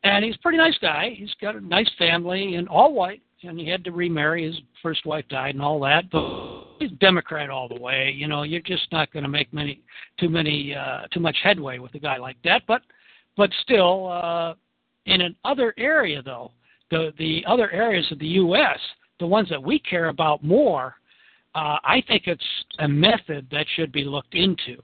[0.02, 1.14] and he's a pretty nice guy.
[1.14, 4.46] He's got a nice family and all white, and he had to remarry.
[4.46, 6.10] His first wife died and all that.
[6.10, 8.14] But he's Democrat all the way.
[8.16, 9.82] You know, you're just not going to make many,
[10.18, 12.62] too many, uh, too much headway with a guy like that.
[12.66, 12.80] But,
[13.36, 14.54] but still, uh,
[15.04, 16.52] in an other area though,
[16.90, 18.78] the the other areas of the U.S.,
[19.20, 20.96] the ones that we care about more,
[21.54, 22.44] uh, I think it's
[22.78, 24.82] a method that should be looked into.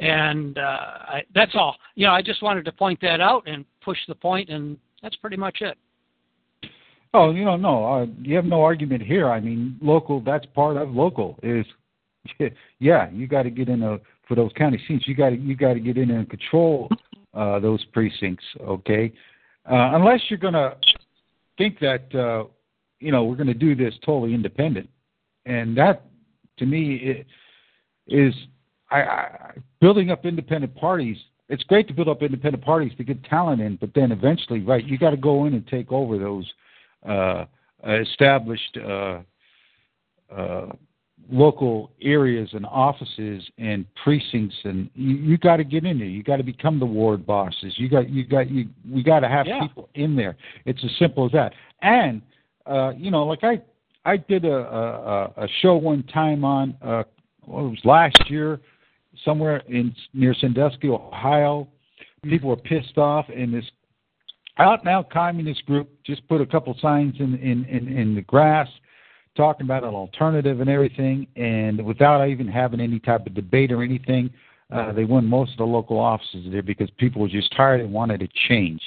[0.00, 1.76] And uh, I, that's all.
[1.94, 5.16] You know, I just wanted to point that out and push the point, and that's
[5.16, 5.78] pretty much it.
[7.12, 9.30] Oh, you know, no, uh, you have no argument here.
[9.30, 10.20] I mean, local.
[10.20, 11.38] That's part of local.
[11.44, 11.64] Is
[12.80, 15.06] yeah, you got to get in a for those county seats.
[15.06, 16.88] You got to you got to get in and control
[17.32, 18.44] uh, those precincts.
[18.60, 19.12] Okay,
[19.70, 20.76] uh, unless you're going to
[21.56, 22.48] think that uh,
[23.04, 24.88] you know we're going to do this totally independent,
[25.44, 26.06] and that
[26.58, 27.26] to me it,
[28.06, 28.34] is
[28.90, 29.50] I, I
[29.80, 31.18] building up independent parties.
[31.50, 34.82] It's great to build up independent parties to get talent in, but then eventually, right,
[34.82, 36.50] you got to go in and take over those
[37.06, 37.44] uh,
[37.86, 39.18] established uh,
[40.34, 40.72] uh,
[41.30, 46.08] local areas and offices and precincts, and you, you got to get in there.
[46.08, 47.74] You got to become the ward bosses.
[47.76, 48.68] You got you got you.
[48.90, 49.60] We got to have Yeah.
[49.60, 50.36] people in there.
[50.64, 51.52] It's as simple as that.
[51.82, 52.22] And
[52.66, 53.60] uh, you know, like I
[54.04, 57.04] I did a a, a show one time on uh,
[57.46, 58.60] well, it was last year
[59.24, 61.68] somewhere in near Sandusky, Ohio.
[62.22, 63.64] People were pissed off, and this
[64.58, 68.68] out now communist group just put a couple signs in in in, in the grass
[69.36, 73.82] talking about an alternative and everything and without even having any type of debate or
[73.82, 74.30] anything
[74.72, 77.92] uh, they won most of the local offices there because people were just tired and
[77.92, 78.80] wanted to change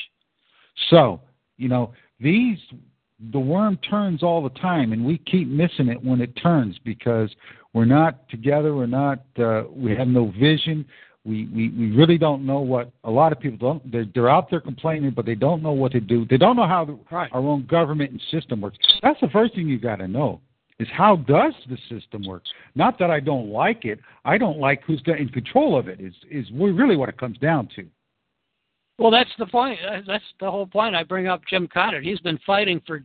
[0.90, 1.20] so
[1.58, 2.58] you know these
[3.32, 7.30] the worm turns all the time and we keep missing it when it turns because
[7.74, 10.86] we're not together we're not uh, we have no vision
[11.26, 13.92] We, we we really don't know what a lot of people don't.
[13.92, 16.26] They're, they're out there complaining, but they don't know what to do.
[16.26, 17.30] They don't know how the, Right.
[17.34, 18.78] our own government and system works.
[19.02, 20.40] That's the first thing you got to know
[20.80, 22.44] is how does the system work?
[22.76, 24.00] Not that I don't like it.
[24.24, 26.00] I don't like who's in control of it.
[26.00, 27.86] Is is really what it comes down to.
[28.98, 29.80] Well, that's the point.
[30.08, 30.96] That's the whole point.
[30.96, 32.04] I bring up Jim Condit.
[32.04, 33.04] He's been fighting for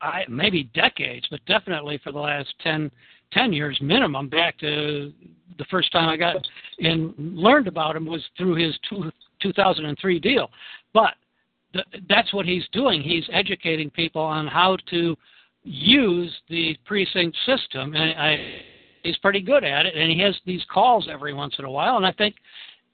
[0.00, 2.90] I, maybe decades, but definitely for the last 10,
[3.32, 4.28] 10 years minimum.
[4.28, 5.12] Back to
[5.58, 6.36] the first time I got
[6.78, 9.10] and learned about him was through his two,
[9.42, 10.50] 2003 deal.
[10.94, 11.14] But
[11.72, 13.02] th- that's what he's doing.
[13.02, 15.16] He's educating people on how to
[15.64, 18.38] use the precinct system, and I,
[19.02, 19.96] he's pretty good at it.
[19.96, 22.36] And he has these calls every once in a while, and I think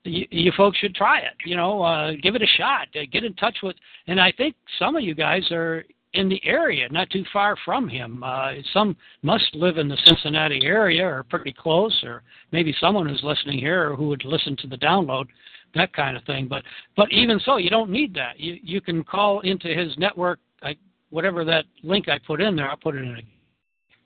[0.04, 1.34] you, you folks should try it.
[1.44, 2.88] You know, uh, give it a shot.
[2.94, 3.76] Uh, get in touch with,
[4.06, 5.84] and I think some of you guys are
[6.14, 8.22] in the area, not too far from him.
[8.22, 13.22] Uh, some must live in the Cincinnati area or pretty close, or maybe someone who's
[13.24, 15.26] listening here or who would listen to the download,
[15.74, 16.46] that kind of thing.
[16.48, 16.62] But
[16.96, 18.38] but even so, you don't need that.
[18.38, 20.38] You you can call into his network.
[20.62, 20.76] I,
[21.10, 23.22] whatever that link I put in there, I'll put it in.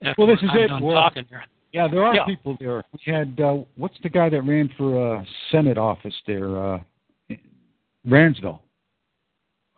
[0.08, 0.68] A, Well, this is I'm it.
[0.68, 1.44] Done Well, talking here.
[1.72, 2.24] Yeah, there are Yeah.
[2.24, 2.82] people there.
[2.92, 6.80] We had uh, what's the guy that ran for uh, Senate office there, uh,
[8.06, 8.60] Ransdell.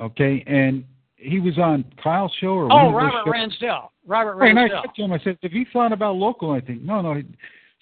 [0.00, 0.84] Okay, and
[1.16, 3.26] he was on Kyle's show or Oh, Robert.
[3.30, 3.90] Ransdell.
[4.06, 4.82] Robert Right, and I Ransdell.
[4.82, 7.14] said to him, I said, "Have you thought about local?" I think no, no.
[7.14, 7.24] he-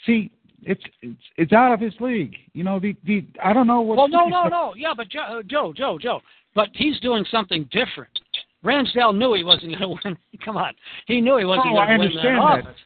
[0.06, 0.30] See,
[0.62, 2.36] it's it's it's out of his league.
[2.54, 3.96] You know, the the I don't know what.
[3.98, 4.74] Well, no, no, no.
[4.76, 6.20] Yeah, but Joe, uh, Joe, Joe, Joe.
[6.54, 8.10] But he's doing something different.
[8.64, 10.18] Ransdell knew he wasn't going to win.
[10.44, 10.72] Come on,
[11.06, 12.38] he knew he wasn't Oh, going to win that that.
[12.38, 12.76] office.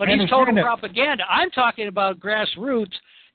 [0.00, 1.24] But he's total propaganda.
[1.28, 2.94] I'm talking about grassroots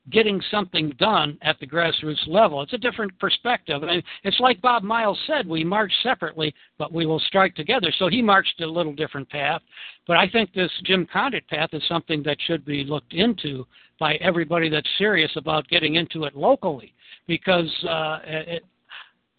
[0.09, 2.63] getting something done at the grassroots level.
[2.63, 3.83] It's a different perspective.
[3.83, 7.93] I mean, it's like Bob Miles said, we march separately, but we will strike together.
[7.99, 9.61] So he marched a little different path.
[10.07, 13.65] But I think this Jim Condit path is something that should be looked into
[13.99, 16.95] by everybody that's serious about getting into it locally.
[17.27, 18.63] Because, uh, it,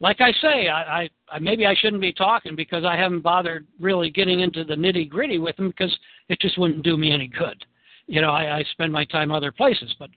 [0.01, 4.11] like I say, I, I, maybe I shouldn't be talking because I haven't bothered really
[4.11, 5.97] getting into the nitty gritty with them because
[6.28, 7.64] it just wouldn't do me any good.
[8.07, 9.94] You know, I, I spend my time other places.
[9.99, 10.11] But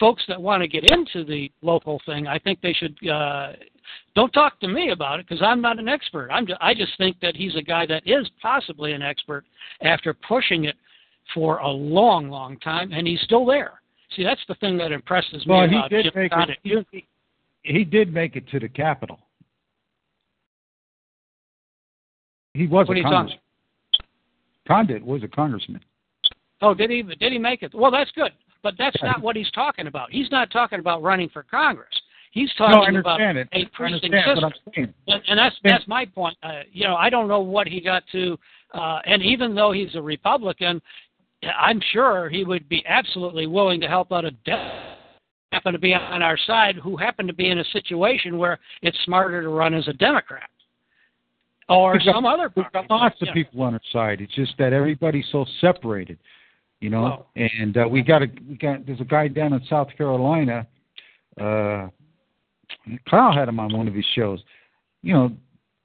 [0.00, 2.96] folks that want to get into the local thing, I think they should.
[3.06, 3.52] Uh,
[4.14, 6.30] don't talk to me about it because I'm not an expert.
[6.32, 6.46] I'm.
[6.46, 9.44] Just, I just think that he's a guy that is possibly an expert
[9.82, 10.76] after pushing it
[11.34, 13.80] for a long, long time, and he's still there.
[14.16, 17.04] See, that's the thing that impresses me Well, he about Jim it.
[17.68, 19.18] He, did make it to the Capitol.
[22.54, 23.38] He was What a congressman.
[24.66, 25.80] Condit was a congressman.
[26.60, 27.02] Oh, did he?
[27.02, 27.74] Did he make it?
[27.74, 28.32] Well, that's good.
[28.62, 30.10] But that's not what he's talking about.
[30.10, 31.88] He's not talking about running for Congress.
[32.32, 33.48] He's No, talking about understand it.
[33.52, 34.34] a precinct system.
[34.36, 34.94] what I'm saying.
[35.06, 36.36] And, and that's that's my point.
[36.42, 38.38] Uh, you know, I don't know what he got to,
[38.74, 40.82] uh, and even though he's a Republican,
[41.58, 44.97] I'm sure he would be absolutely willing to help out a Democrat
[45.52, 48.98] happen to be on our side who happen to be in a situation where it's
[49.04, 50.48] smarter to run as a Democrat
[51.68, 54.20] or We've got- some other We've got lots of people on our side.
[54.20, 56.18] It's just that everybody's so separated,
[56.80, 57.02] you know.
[57.02, 60.66] Well- and uh, we got a we got there's a guy down in South Carolina.
[61.40, 61.88] Uh,
[63.08, 64.40] Kyle had him on one of his shows.
[65.02, 65.30] You know,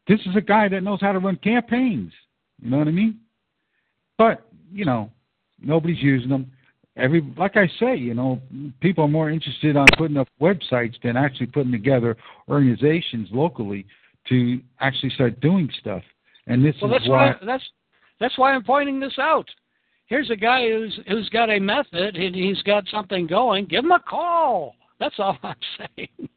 [0.08, 2.12] this is a guy that knows how to run campaigns.
[2.62, 3.20] You know what I mean?
[4.18, 5.12] But you know,
[5.62, 6.52] nobody's using them.
[6.96, 8.40] Every like I say, you know,
[8.80, 12.16] people are more interested on putting up websites than actually putting together
[12.48, 13.86] organizations locally
[14.30, 16.04] to actually start doing stuff.
[16.48, 17.64] And this Well, is that's why why that's
[18.20, 19.48] that's why I'm pointing this out.
[20.06, 23.66] Here's a guy who's who's got a method and he's got something going.
[23.66, 24.76] Give him a call.
[25.00, 26.30] That's all I'm saying.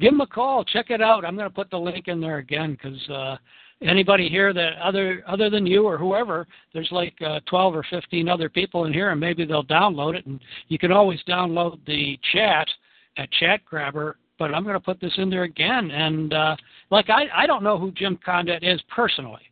[0.00, 0.64] Give him a call.
[0.64, 1.24] Check it out.
[1.24, 3.36] I'm going to put the link in there again because uh,
[3.82, 8.28] anybody here that other other than you or whoever, there's like uh, 12 or 15
[8.28, 10.26] other people in here, and maybe they'll download it.
[10.26, 12.68] And you can always download the chat
[13.16, 14.16] at Chat Grabber.
[14.38, 15.90] But I'm going to put this in there again.
[15.90, 16.56] And uh,
[16.90, 19.42] like I, I don't know who Jim Condit is personally.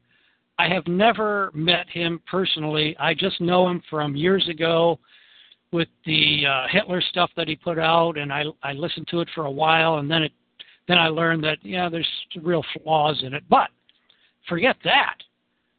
[0.59, 2.97] I have never met him personally.
[2.99, 4.99] I just know him from years ago
[5.72, 9.29] with the uh, Hitler stuff that he put out, and I I listened to it
[9.35, 10.33] for a while, and then it
[10.89, 12.09] then I learned that yeah, there's
[12.43, 13.45] real flaws in it.
[13.49, 13.68] But
[14.49, 15.16] forget that.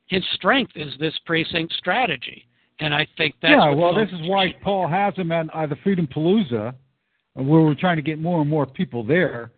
[0.08, 2.46] His strength is this precinct strategy,
[2.80, 5.76] and I think that's yeah, well, this is why Paul has him at uh, the
[5.84, 6.74] Freedom Palooza,
[7.36, 9.52] where we're trying to get more and more people there.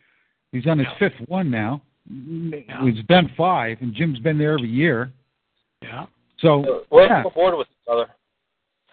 [0.52, 1.10] He's on his Yeah.
[1.10, 1.82] fifth one now.
[2.10, 5.12] It's been five, and Jim's been there every year.
[5.82, 6.06] yeah.
[6.40, 8.08] So We're yeah, on board with each other.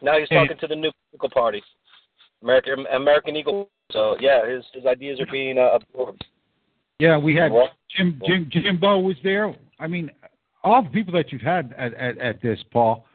[0.03, 0.37] Now he's Hey.
[0.37, 1.63] talking to the new political party,
[2.43, 3.69] American American Eagle.
[3.91, 6.25] So yeah, his his ideas are being uh, absorbed.
[7.01, 7.51] yeah, we had
[7.97, 9.55] Jim Jim Jimbo was there.
[9.79, 10.11] I mean,
[10.65, 13.07] all the people that you've had at, at, at this, Paul.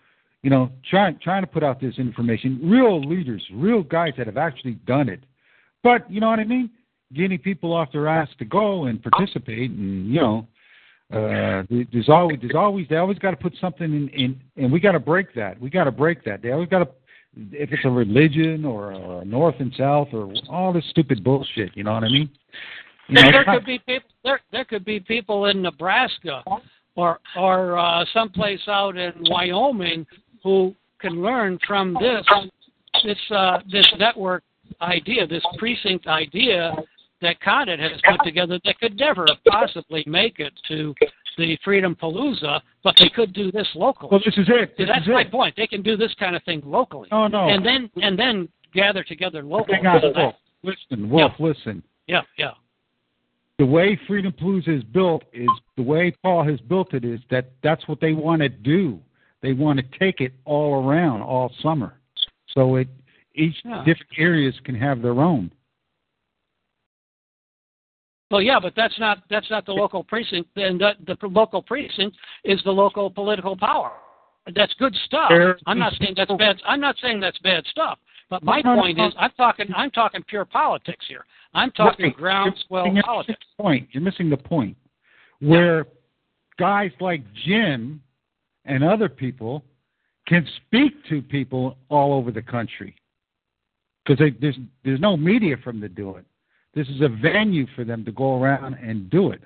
[0.41, 2.59] You know, trying trying to put out this information.
[2.61, 5.23] Real leaders, real guys that have actually done it.
[5.83, 6.69] But you know what I mean?
[7.13, 10.47] Getting people off their ass to go and participate, and you know,
[11.13, 14.81] uh, there's always there's always they always got to put something in, in and we
[14.81, 15.59] got to break that.
[15.61, 16.41] We got to break that.
[16.41, 16.89] They always got to
[17.51, 21.75] if it's a religion or a north and south or all this stupid bullshit.
[21.75, 22.29] You know what I mean?
[23.09, 24.39] There could be people there.
[24.51, 26.43] There could be people in Nebraska
[26.95, 30.05] or or uh, someplace out in Wyoming
[30.43, 32.25] who can learn from this
[33.03, 34.43] this uh, this network
[34.81, 36.73] idea, this precinct idea
[37.21, 40.93] that Condit has put together that could never possibly make it to
[41.37, 44.09] the Freedom Palooza, but they could do this locally.
[44.11, 44.77] Well, this is it.
[44.77, 45.31] This That's is my it.
[45.31, 45.55] point.
[45.55, 47.49] They can do this kind of thing locally, No, no.
[47.49, 49.77] and then and then gather together locally.
[49.77, 50.35] Hang on, Wolf.
[50.63, 51.31] Listen, Wolf.
[51.39, 51.83] Listen.
[52.07, 52.51] Yeah, yeah.
[53.59, 57.51] The way Freedom Palooza is built is the way Paul has built it is that
[57.61, 58.99] that's what they want to do.
[59.41, 61.99] They want to take it all around all summer,
[62.47, 62.87] so it
[63.35, 63.83] each Yeah.
[63.83, 65.51] different areas can have their own.
[68.31, 70.49] Well, yeah, but that's not that's not the local precinct.
[70.55, 73.91] And the, the local precinct is the local political power.
[74.55, 75.31] That's good stuff.
[75.67, 76.61] I'm not saying that's bad.
[76.65, 77.99] I'm not saying that's bad stuff.
[78.29, 81.25] But my point is, I'm talking I'm talking pure politics here.
[81.53, 82.17] I'm talking Right.
[82.17, 83.39] groundswell You're politics.
[83.57, 83.89] the point.
[83.91, 84.75] You're missing the point.
[85.39, 85.87] Where
[86.57, 88.01] guys like Jim
[88.65, 89.63] and other people
[90.25, 92.95] can speak to people all over the country
[94.05, 96.25] because there's there's no media for them to do it.
[96.73, 99.41] This is a venue for them to go around and do it.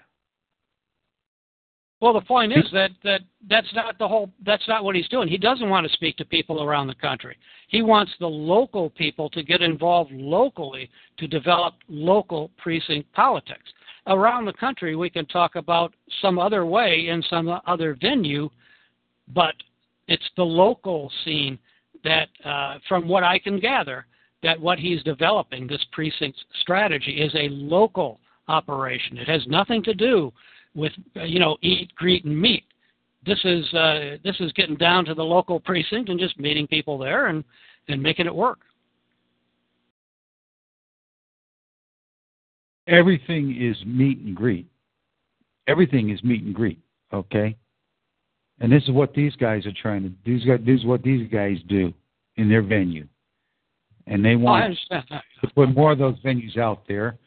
[2.00, 4.30] Well, the point is that that that's not the whole.
[4.46, 5.28] That's not what he's doing.
[5.28, 7.36] He doesn't want to speak to people around the country.
[7.70, 13.74] He wants the local people to get involved locally to develop local precinct politics.
[14.06, 18.50] Around the country, we can talk about some other way in some other venue,
[19.34, 19.56] but
[20.08, 21.58] it's the local scene
[22.04, 24.06] that, uh, from what I can gather,
[24.44, 29.18] that what he's developing, this precinct strategy, is a local operation.
[29.18, 30.32] It has nothing to do
[30.76, 32.64] with uh, you know eat, greet, and meet.
[33.26, 36.98] This is uh, this is getting down to the local precinct and just meeting people
[36.98, 37.44] there and
[37.88, 38.60] and making it work.
[42.88, 44.68] Everything is meet and greet.
[45.68, 46.80] Everything is meet and greet.
[47.14, 47.58] Okay.
[48.60, 50.12] And this is what these guys are trying to.
[50.26, 50.60] These guys.
[50.66, 51.94] This is what these guys do
[52.38, 53.08] in their venue,
[54.06, 57.18] and they want to put more of those venues out there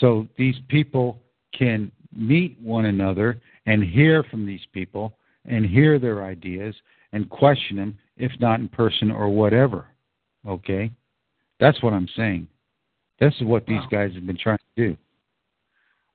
[0.00, 1.20] so these people
[1.56, 6.74] can meet one another and hear from these people and hear their ideas
[7.12, 9.86] and question them, if not in person or whatever.
[10.46, 10.90] Okay?
[11.60, 12.48] That's what I'm saying.
[13.20, 13.88] This is what these Wow.
[13.90, 14.96] guys have been trying to do.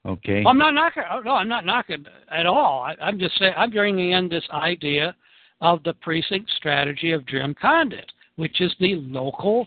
[0.06, 0.44] Okay?
[0.46, 1.04] I'm not knocking.
[1.10, 2.82] oh, No, I'm not knocking at all.
[2.84, 5.16] I, I'm just saying I'm bringing in this idea
[5.62, 9.66] of the precinct strategy of Jim Condit, which is the local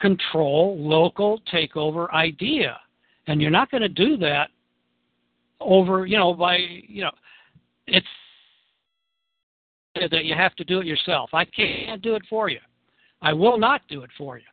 [0.00, 2.78] control, local takeover idea,
[3.26, 4.50] and you're not going to do that
[5.60, 7.10] over, you know, by you know,
[7.86, 8.06] it's
[9.94, 11.30] that you have to do it yourself.
[11.32, 12.60] I can't do it for you.
[13.20, 14.44] I will not do it for you.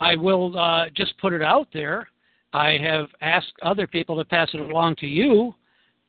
[0.00, 2.08] I will uh, just put it out there.
[2.52, 5.54] I have asked other people to pass it along to you,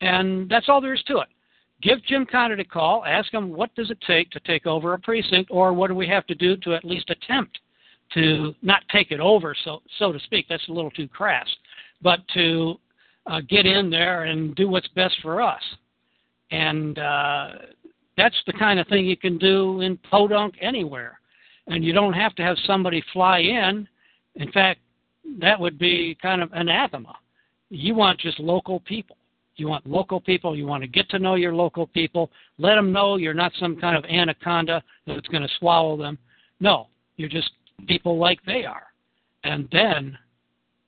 [0.01, 1.29] and that's all there is to it.
[1.81, 3.05] Give Jim Condit a call.
[3.05, 6.07] Ask him what does it take to take over a precinct, or what do we
[6.07, 7.59] have to do to at least attempt
[8.13, 10.45] to not take it over, so so to speak.
[10.49, 11.47] That's a little too crass,
[12.01, 12.79] but to
[13.25, 15.61] uh, get in there and do what's best for us.
[16.51, 17.47] And uh,
[18.17, 21.19] that's the kind of thing you can do in Podunk anywhere.
[21.67, 23.87] And you don't have to have somebody fly in.
[24.35, 24.81] In fact,
[25.39, 27.15] that would be kind of anathema.
[27.69, 29.17] You want just local people.
[29.55, 30.55] You want local people.
[30.55, 32.29] You want to get to know your local people.
[32.57, 36.17] Let them know you're not some kind of anaconda that's going to swallow them.
[36.59, 37.51] No, you're just
[37.87, 38.87] people like they are.
[39.43, 40.17] And then,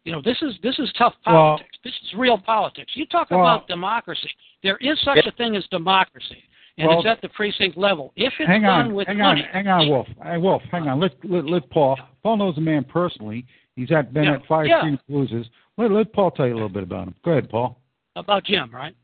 [0.04, 1.75] you know, this is this is tough politics.
[1.86, 2.92] This is real politics.
[2.96, 4.30] You talk Well- about democracy.
[4.64, 6.44] There is such a thing as democracy,
[6.78, 8.12] and Well- it's at the precinct level.
[8.16, 10.08] If it's hang done on, with hang money, on, hang on, Wolf.
[10.22, 11.00] Hey, Wolf, hang on.
[11.00, 11.98] Let, let let Paul.
[12.24, 13.46] Paul knows the man personally.
[13.76, 14.82] He's at been Yeah, at five yeah.
[14.82, 15.50] Freedom Blues.
[15.78, 17.16] Let let Paul tell you a little bit about him.
[17.24, 17.80] Go ahead, Paul.
[18.18, 18.96] about Jim, right?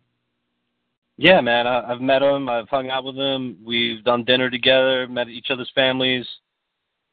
[1.18, 1.68] Yeah, man.
[1.68, 2.50] I, I've met him.
[2.50, 3.58] I've hung out with him.
[3.64, 5.08] We've done dinner together.
[5.08, 6.26] Met each other's families.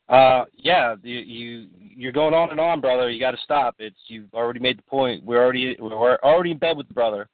[0.08, 3.10] Uh, yeah, you, you you're going on and on, brother.
[3.10, 3.76] You got to stop.
[3.78, 5.22] It's you've already made the point.
[5.24, 7.28] We're already we're already in bed with the brother,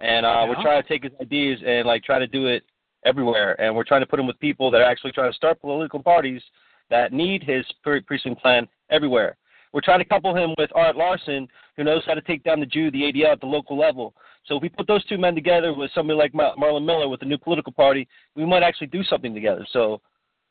[0.00, 0.48] and uh, Yeah.
[0.48, 2.64] we're trying to take his ideas and like try to do it
[3.04, 3.60] everywhere.
[3.60, 6.02] And we're trying to put him with people that are actually trying to start political
[6.02, 6.42] parties
[6.90, 9.36] that need his pre- precinct plan everywhere.
[9.72, 11.46] We're trying to couple him with Art Larson,
[11.76, 14.14] who knows how to take down the Jew, the ADL at the local level.
[14.46, 17.22] So if we put those two men together with somebody like Mar- Marlon Miller with
[17.22, 19.66] a new political party, we might actually do something together.
[19.72, 20.00] So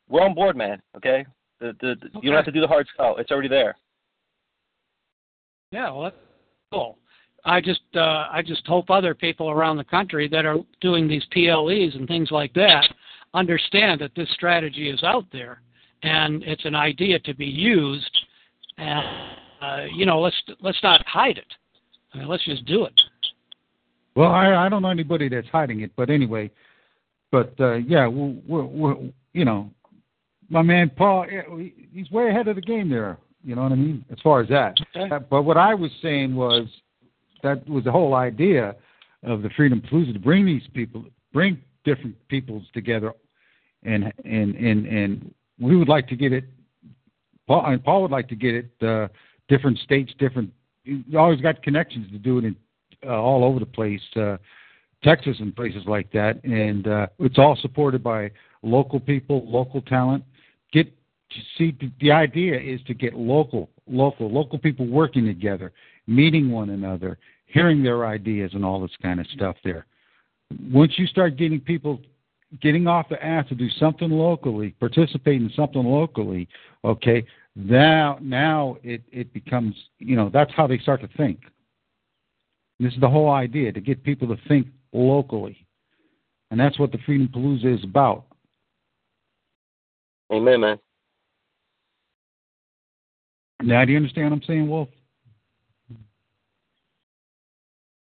[0.08, 0.82] we're on board, man.
[0.96, 1.26] Okay,
[1.60, 3.76] the, the, the, you don't have to do the hard sell; it's already there.
[5.72, 6.16] Yeah, well, that's
[6.72, 6.98] cool.
[7.46, 11.24] I just uh, I just hope other people around the country that are doing these
[11.32, 12.88] PLEs and things like that
[13.34, 15.62] understand that this strategy is out there
[16.04, 18.18] and it's an idea to be used.
[18.78, 19.04] And
[19.62, 21.54] uh, you know, let's let's not hide it.
[22.14, 23.02] I mean, let's just do it.
[24.16, 26.52] Well, I I don't know anybody that's hiding it, but anyway,
[27.32, 28.96] but uh, yeah, we're, we're, we're
[29.34, 29.70] you know,
[30.50, 31.26] my man Paul,
[31.92, 33.18] he's way ahead of the game there.
[33.44, 34.04] You know what I mean?
[34.12, 34.76] As far as that.
[34.96, 35.14] Okay.
[35.14, 36.68] Uh, But what I was saying was
[37.44, 38.76] that was the whole idea
[39.24, 43.14] of the Freedom Palooza to bring these people, bring different peoples together,
[43.84, 46.46] and and and and we would like to get it.
[47.48, 48.72] Paul, and Paul would like to get it.
[48.82, 49.08] Uh,
[49.48, 50.52] different states, different.
[50.84, 52.56] You always got connections to do it in
[53.06, 54.38] uh, all over the place, uh,
[55.04, 58.32] Texas and places like that, and uh, it's all supported by
[58.64, 60.24] local people, local talent.
[60.76, 60.92] Get
[61.32, 65.72] to see the, idea is to get local, local, local people working together,
[66.06, 69.56] meeting one another, hearing their ideas, and all this kind of stuff.
[69.64, 69.86] There,
[70.74, 72.02] once you start getting people
[72.62, 76.50] getting off the ass to do something locally, participate in something locally,
[76.84, 81.40] okay, now now it it becomes you know that's how they start to think.
[82.82, 85.66] This is the whole idea to get people to think locally,
[86.52, 88.26] and that's what the Freedom Palooza is about.
[90.32, 90.80] Amen, man.
[93.62, 94.90] Now, do you understand what I'm saying, Wolf?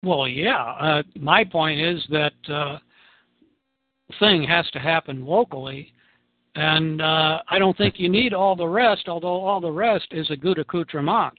[0.03, 0.63] Well, yeah.
[0.63, 2.79] Uh, my point is that uh,
[4.19, 5.93] thing has to happen locally,
[6.55, 9.09] and uh, I don't think you need all the rest.
[9.09, 11.35] Although all the rest is a good accoutrement.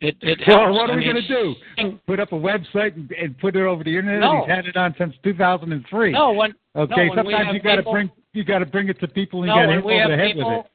[0.00, 0.64] It it helps.
[0.64, 1.98] Well, what I are we going to do?
[2.06, 4.20] Put up a website and, and put it over the internet?
[4.20, 4.40] No.
[4.40, 6.12] He's had it on since 2003.
[6.12, 9.00] No, when okay, no, when sometimes you got to bring you got to bring it
[9.00, 10.66] to people and no, got hit we over have the head people, with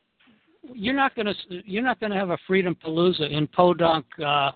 [0.71, 0.77] it.
[0.77, 1.33] you're not going to
[1.65, 4.51] you're not going to have a Freedom Palooza in Podunk, uh,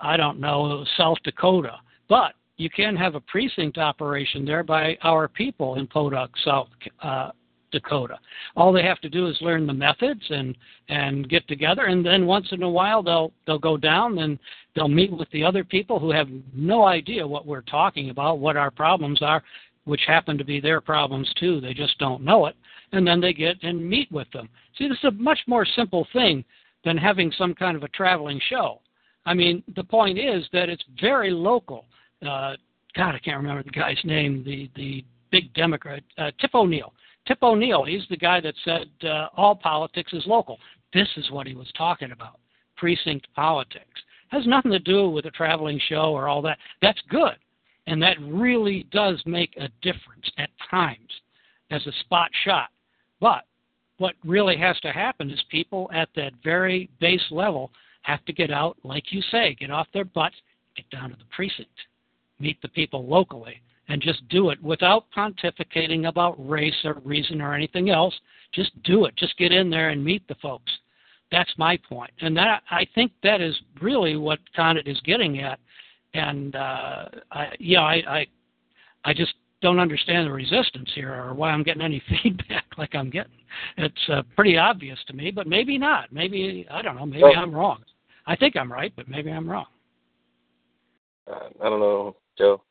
[0.00, 1.76] I don't know, South Dakota,
[2.08, 6.68] but you can have a precinct operation there by our people in Podunk, South
[7.02, 7.30] uh,
[7.70, 8.18] Dakota.
[8.56, 10.56] All they have to do is learn the methods and
[10.88, 14.38] and get together, and then once in a while they'll they'll go down and
[14.74, 18.56] they'll meet with the other people who have no idea what we're talking about, what
[18.56, 19.42] our problems are,
[19.88, 21.60] which happen to be their problems too.
[21.60, 22.54] They just don't know it,
[22.92, 24.48] and then they get and meet with them.
[24.76, 26.44] See, this is a much more simple thing
[26.84, 28.80] than having some kind of a traveling show.
[29.24, 31.86] I mean, the point is that it's very local.
[32.22, 32.54] Uh,
[32.94, 34.44] God, I can't remember the guy's name.
[34.44, 36.92] The the big Democrat, uh, Tip O'Neill.
[37.26, 37.84] Tip O'Neill.
[37.84, 40.58] He's the guy that said uh, all politics is local.
[40.92, 42.38] This is what he was talking about.
[42.76, 46.58] Precinct politics has nothing to do with a traveling show or all that.
[46.82, 47.36] That's good,
[47.88, 51.10] and that really does make a difference at times
[51.70, 52.68] as a spot shot.
[53.18, 53.44] But
[53.96, 57.70] what really has to happen is people at that very base level
[58.02, 60.36] have to get out, like you say, get off their butts,
[60.76, 61.70] get down to the precinct,
[62.38, 67.54] meet the people locally, and just do it without pontificating about race or reason or
[67.54, 68.14] anything else.
[68.52, 69.16] Just do it.
[69.16, 70.70] Just get in there and meet the folks.
[71.32, 75.58] That's my point, and that I think that is really what Condit is getting at.
[76.14, 78.26] And uh, I, yeah, I, I,
[79.04, 83.10] I just don't understand the resistance here or why I'm getting any feedback like I'm
[83.10, 83.32] getting.
[83.76, 86.12] It's uh, pretty obvious to me, but maybe not.
[86.12, 87.06] Maybe I don't know.
[87.06, 87.82] Maybe Well- I'm wrong.
[88.26, 89.64] I think I'm right, but maybe I'm wrong.
[91.30, 92.62] Uh, I don't know, Joe.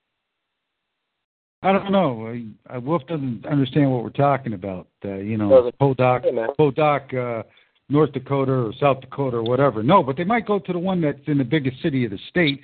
[1.63, 2.27] I don't know.
[2.27, 4.87] I, I Wolf doesn't understand what we're talking about.
[5.03, 5.77] Uh, you know, Doesn't.
[5.79, 6.45] Podunk, Hey.
[6.57, 7.43] Podunk, uh,
[7.89, 9.81] North Dakota or South Dakota or whatever.
[9.81, 12.19] No, but they might go to the one that's in the biggest city of the
[12.29, 12.61] state,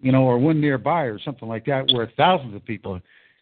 [0.00, 3.00] you know, or one nearby or something like that, where thousands of people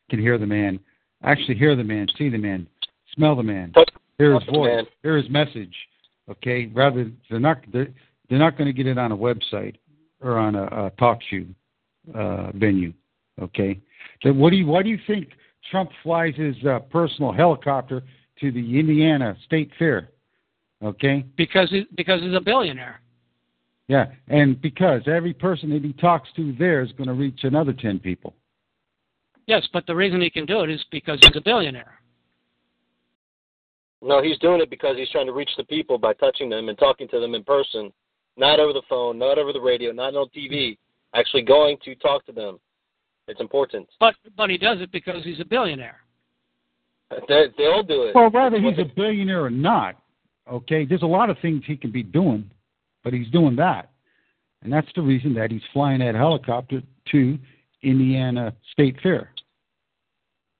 [0.09, 0.81] can hear the man,
[1.23, 2.67] actually hear the man, see the man,
[3.15, 3.73] smell the man,
[4.19, 5.75] hear his voice, hear his message.
[6.31, 7.89] Okay, rather they're not they're,
[8.29, 9.77] they're not going to get it on a website
[10.23, 11.45] or on a, a talk show
[12.15, 12.93] uh, venue.
[13.43, 13.79] Okay,
[14.23, 15.31] so what do you why do you think
[15.71, 18.03] Trump flies his uh, personal helicopter
[18.41, 20.11] to the Indiana State Fair?
[20.83, 23.01] Okay, Because he, because he's a billionaire.
[23.89, 27.73] yeah, and because every person that he talks to there is going to reach another
[27.73, 28.35] ten people.
[29.47, 32.01] Yes, but the reason he can do it is because he's a billionaire.
[34.03, 36.79] No, he's doing it because he's trying to reach the people by touching them and
[36.79, 37.93] talking to them in person,
[38.37, 40.79] not over the phone, not over the radio, not on TV.
[41.15, 42.59] Actually going to talk to them.
[43.29, 43.89] It's important.
[43.99, 45.99] But but he does it because he's a billionaire.
[47.29, 48.15] They, they all do it.
[48.15, 49.97] Well, whether he's a billionaire or not,
[50.51, 52.51] okay, there's a lot of things he can be doing,
[53.05, 53.91] but he's doing that.
[54.63, 56.83] And that's the reason that he's flying that helicopter
[57.13, 57.39] to
[57.83, 59.31] Indiana State Fair.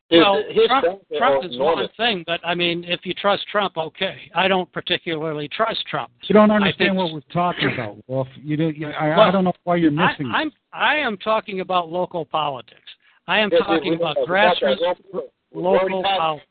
[0.09, 3.77] His, well, his Trump, Trump is one thing, but I mean, if you trust Trump,
[3.77, 4.17] okay.
[4.35, 6.11] I don't particularly trust Trump.
[6.25, 8.27] You don't understand think- what we're talking about, Wolf.
[8.43, 8.77] You don't.
[8.77, 10.33] You, I, I don't know why you're I, missing.
[10.35, 12.81] I'm I am talking about local politics.
[13.29, 14.21] I am Yeah, we- talking about that.
[14.23, 14.79] We got that.
[14.79, 16.47] grassroots We're- we're already local politics.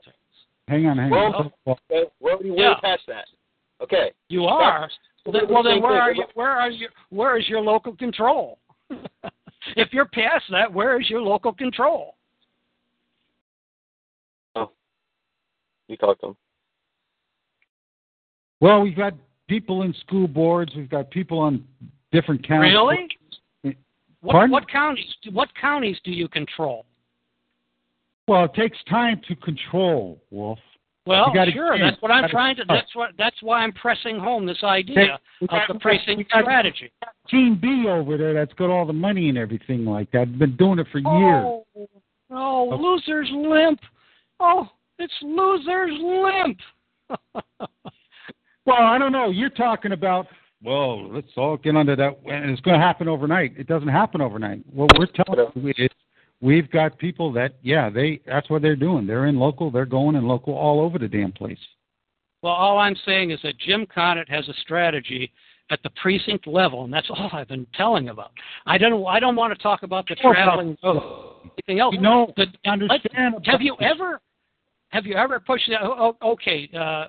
[0.70, 1.52] Hang on, hang Well, on.
[1.66, 2.80] Wolf, okay, We're already way Yeah.
[2.82, 3.28] past that.
[3.82, 4.12] Okay.
[4.30, 4.90] You are.
[5.26, 6.02] So Then, well, then where thing.
[6.02, 6.26] are you?
[6.36, 6.90] Where are you?
[7.10, 8.60] Where is your local control?
[9.76, 12.16] if you're past that, where is your local control?
[14.56, 14.72] Oh,
[15.88, 16.38] You talk to him.
[18.62, 19.14] Well, we've got
[19.48, 20.74] people in school boards.
[20.76, 21.66] We've got people on
[22.12, 22.74] different counties.
[22.74, 23.08] Really?
[23.66, 23.72] Eh,
[24.22, 25.14] what, what counties?
[25.32, 26.86] What counties do you control?
[28.30, 30.60] Well, it takes time to control, Wolf.
[31.08, 31.76] Well, sure.
[31.76, 31.84] get.
[31.84, 32.64] That's what I'm trying to.
[32.68, 33.10] That's what.
[33.18, 36.24] That's why I'm pressing home this idea We of got- the we got- precinct we
[36.26, 36.92] got strategy.
[37.32, 40.38] Team B over there that's got all the money and everything like that.
[40.38, 41.10] Been doing it for years.
[41.10, 41.66] Oh,
[42.30, 43.80] oh, loser's limp.
[44.40, 44.70] Oh,
[45.00, 46.60] it's loser's limp.
[48.66, 49.32] Well, I don't know.
[49.32, 50.28] You're talking about.
[50.62, 53.54] Well, let's all get under that, and it's going to happen overnight.
[53.58, 54.62] It doesn't happen overnight.
[54.72, 55.90] What we're telling uh, you is,
[56.42, 59.06] we've got people that, yeah, they that's what they're doing.
[59.06, 59.72] They're in local.
[59.72, 61.60] They're going in local all over the damn place.
[62.42, 65.32] Well, all I'm saying is that Jim Condit has a strategy
[65.72, 68.32] at the precinct level, and that's all I've been telling about.
[68.66, 69.06] I don't.
[69.06, 70.78] I don't want to talk about the traveling.
[71.44, 71.96] anything else.
[72.38, 73.36] The- understand.
[73.46, 74.22] Have you ever,
[74.90, 75.82] have you ever pushed that?
[75.84, 77.08] Oh, oh, okay, uh,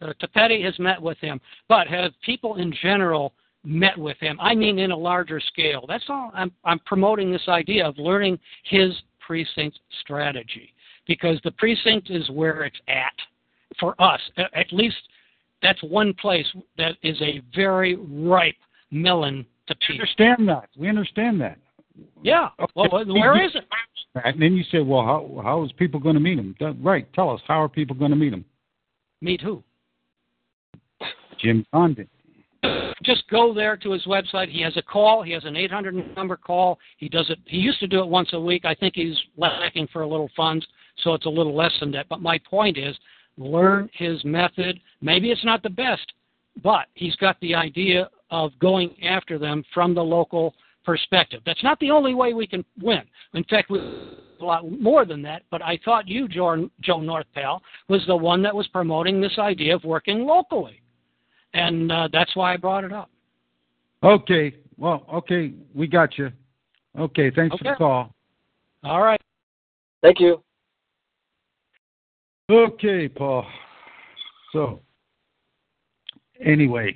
[0.00, 3.34] uh, Topete has met with him, but have people in general
[3.64, 4.38] met with him?
[4.40, 5.84] I mean, in a larger scale.
[5.88, 6.30] That's all.
[6.34, 10.74] I'm I'm promoting this idea of learning his precinct strategy
[11.06, 13.14] because the precinct is where it's at
[13.78, 14.20] for us.
[14.36, 14.96] At least
[15.62, 16.46] that's one place
[16.76, 18.56] that is a very ripe
[18.90, 20.00] melon to We pick.
[20.00, 20.68] understand that.
[20.76, 21.58] We understand that.
[22.22, 22.48] Yeah.
[22.74, 23.64] Well, where is it?
[24.24, 26.54] And then you say, well, how how is people going to meet him?
[26.82, 27.10] Right.
[27.14, 28.44] Tell us how are people going to meet him?
[29.20, 29.62] Meet who?
[31.38, 32.08] Jim Condit.
[33.02, 34.48] Just go there to his website.
[34.48, 35.22] He has a call.
[35.22, 36.78] He has an 800 number call.
[36.96, 37.38] He does it.
[37.44, 38.64] He used to do it once a week.
[38.64, 40.66] I think he's lacking for a little funds,
[41.02, 42.08] so it's a little less than that.
[42.08, 42.96] But my point is,
[43.36, 44.80] learn his method.
[45.00, 46.12] Maybe it's not the best,
[46.62, 50.54] but he's got the idea of going after them from the local
[50.84, 51.42] perspective.
[51.46, 53.02] That's not the only way we can win.
[53.34, 55.42] In fact, we a lot more than that.
[55.50, 59.74] But I thought you, Joe, Joe Northpal, was the one that was promoting this idea
[59.74, 60.82] of working locally
[61.54, 63.10] and uh, that's why I brought it up.
[64.02, 64.54] Okay.
[64.76, 65.52] Well, okay.
[65.74, 66.30] We got you.
[66.98, 67.30] Okay.
[67.30, 68.14] Thanks for the call.
[68.84, 69.20] All right.
[70.02, 70.42] Thank you.
[72.50, 73.46] Okay, Paul.
[74.52, 74.80] So,
[76.44, 76.94] anyway,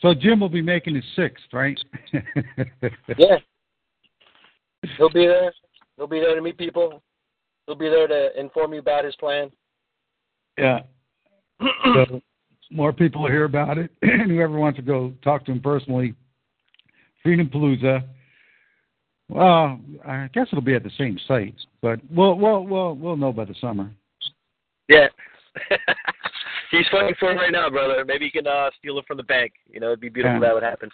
[0.00, 1.78] so Jim will be making his sixth, right?
[3.18, 3.38] Yeah.
[4.96, 5.52] He'll be there.
[5.96, 7.02] He'll be there to meet people.
[7.66, 9.50] He'll be there to inform you about his plan.
[10.58, 10.80] yeah.
[11.94, 12.20] So
[12.72, 16.14] more people will hear about it, and whoever wants to go talk to him personally,
[17.22, 18.02] Freedom Palooza.
[19.28, 23.32] Well, I guess it'll be at the same site, but we'll we'll we'll we'll know
[23.32, 23.90] by the summer.
[24.88, 25.06] Yeah.
[26.70, 28.02] He's fighting for it right now, brother.
[28.04, 29.52] Maybe you can uh, steal it from the bank.
[29.70, 30.38] You know, it'd be beautiful Yeah.
[30.38, 30.90] if that would happen.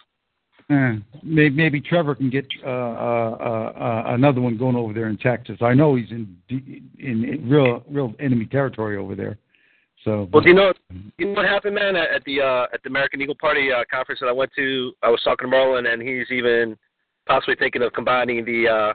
[0.69, 5.07] Eh, maybe, maybe Trevor can get uh, uh, uh, uh, another one going over there
[5.07, 5.57] in Texas.
[5.61, 9.37] I know he's in in, in real real enemy territory over there.
[10.03, 10.71] So, Well, do you know,
[11.17, 11.95] you know what happened, man?
[11.95, 14.93] At at the uh, at the American Eagle Party uh, conference that I went to,
[15.03, 16.77] I was talking to Merlin, and he's even
[17.27, 18.93] possibly thinking of combining the uh,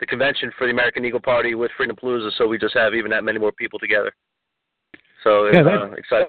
[0.00, 3.10] the convention for the American Eagle Party with Freedom Palooza, so we just have even
[3.10, 4.12] that many more people together.
[5.22, 6.28] So Yeah, that- uh, exciting.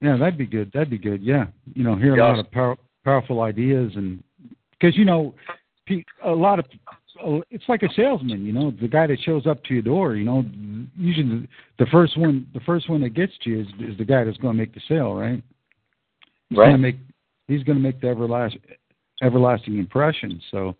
[0.00, 0.70] yeah, that'd be good.
[0.72, 1.22] That'd be good.
[1.22, 2.28] Yeah, you know, hear a Yeah.
[2.28, 4.22] lot of power, powerful ideas, and
[4.70, 5.34] because you know,
[6.22, 6.64] a lot of
[7.50, 8.44] it's like a salesman.
[8.44, 10.16] You know, the guy that shows up to your door.
[10.16, 10.44] You know,
[10.96, 11.48] usually the,
[11.84, 14.38] the first one, the first one that gets to you is, is the guy that's
[14.38, 15.42] going to make the sale, right?
[16.50, 16.66] He's Right.
[16.66, 16.96] Gonna make,
[17.48, 18.60] he's going to make the everlasting,
[19.22, 20.40] everlasting impression.
[20.50, 20.76] So,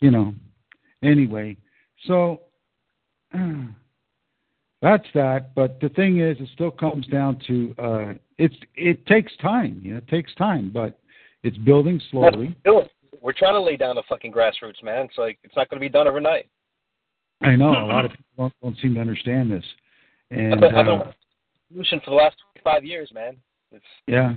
[0.00, 0.34] you know,
[1.02, 1.56] anyway,
[2.06, 2.42] so
[4.82, 5.54] that's that.
[5.54, 9.80] But the thing is, it still comes down to uh, it's it takes time.
[9.82, 10.98] You know, it takes time, but
[11.42, 12.56] it's building slowly.
[12.64, 12.90] It.
[13.20, 15.06] We're trying to lay down the fucking grassroots, man.
[15.06, 16.48] It's like it's not going to be done overnight.
[17.42, 19.64] I know a lot of people don't, don't seem to understand this,
[20.32, 21.14] I've and been, I've been uh, working on
[21.68, 23.36] the solution for the last five years, man.
[23.72, 24.32] It's yeah,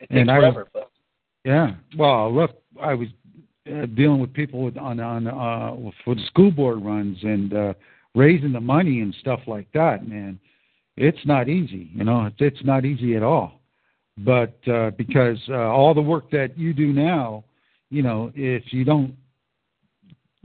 [0.00, 0.90] it takes And I- forever, but
[1.44, 1.74] Yeah.
[1.96, 3.08] Well, look, I was
[3.70, 7.74] uh, dealing with people with, on on uh for the school board runs and uh
[8.14, 10.38] raising the money and stuff like that, man.
[10.96, 12.26] It's not easy, you know.
[12.26, 13.60] It's it's not easy at all.
[14.18, 17.44] But uh because uh, all the work that you do now,
[17.90, 19.14] you know, if you don't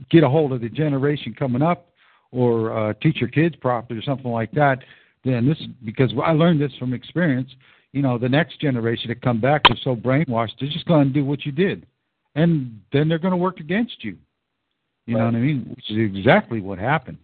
[0.09, 1.87] get a hold of the generation coming up
[2.31, 4.79] or uh, teach your kids properly or something like that,
[5.23, 7.49] then this because I learned this from experience.
[7.93, 11.13] You know, the next generation that come back are so brainwashed, they're just going to
[11.13, 11.85] do what you did,
[12.35, 14.17] and then they're going to work against you.
[15.05, 15.65] You know what I mean?
[15.75, 17.17] Which is exactly what happened.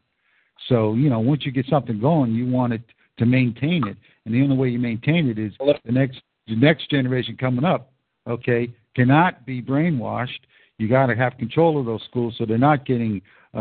[0.68, 2.82] So you know, once you get something going, you want it
[3.18, 6.90] to maintain it, and the only way you maintain it is the next the next
[6.90, 7.92] generation coming up.
[8.28, 10.42] Okay, cannot be brainwashed.
[10.80, 13.22] You got to have control of those schools so they're not getting
[13.54, 13.58] uh,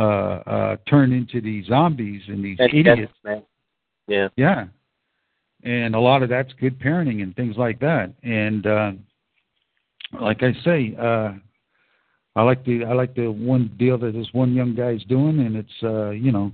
[0.54, 3.12] uh, turned into these zombies and these And- idiots.
[3.24, 3.42] man.
[4.08, 4.28] Yeah.
[4.36, 4.60] Yeah.
[5.64, 8.12] And a lot of that's good parenting and things like that.
[8.22, 8.92] And uh
[10.20, 11.32] like I say, uh
[12.36, 15.56] I like the I like the one deal that this one young guy's doing and
[15.56, 16.52] it's uh, you know,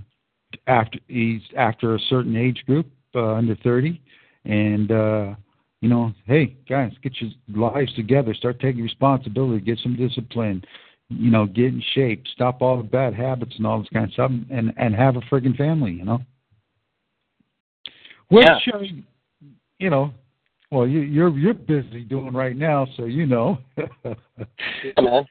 [0.66, 4.00] after he's after a certain age group, uh, under thirty
[4.46, 5.34] and uh
[5.82, 10.64] you know, hey guys, get your lives together, start taking responsibility, get some discipline,
[11.08, 14.12] you know, get in shape, stop all the bad habits and all this kind of
[14.12, 16.20] stuff and and have a friggin' family, you know.
[18.28, 18.74] Which Yeah.
[18.74, 18.84] uh,
[19.80, 20.14] you know,
[20.70, 23.58] well, you, you're you're busy doing right now, so you know.
[23.76, 24.14] Yeah,
[25.00, 25.24] man.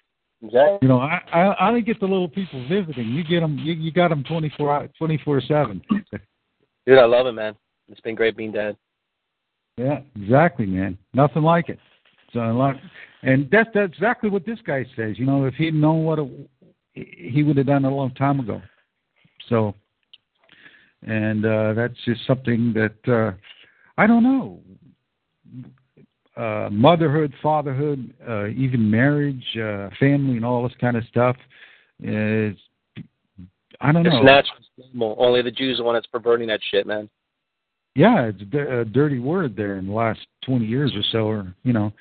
[0.43, 0.79] Exactly.
[0.81, 3.09] you know, I, I I get the little people visiting.
[3.09, 5.81] You get them, you, you got them twenty four twenty four seven.
[6.85, 7.55] Dude, I love it, man.
[7.87, 8.75] It's been great being dad.
[9.77, 10.97] Yeah, exactly, man.
[11.13, 11.79] Nothing like it.
[12.33, 12.75] So a lot,
[13.23, 15.19] and that's that's exactly what this guy says.
[15.19, 16.49] You know, if he'd known what it,
[16.93, 18.61] he would have done a long time ago.
[19.49, 19.75] So,
[21.05, 23.33] and uh, that's just something that uh,
[23.97, 24.59] I don't know.
[26.37, 31.35] Uh, motherhood, fatherhood, uh, even marriage, uh, family, and all this kind of stuff
[32.01, 32.55] is.
[33.83, 34.19] I don't It's know.
[34.19, 34.49] It's
[34.93, 35.15] natural.
[35.17, 37.09] Only the Jews are the one that's perverting that shit, man.
[37.93, 41.73] Yeah, it's a dirty word there in the last 20 years or so, or, you
[41.73, 41.91] know,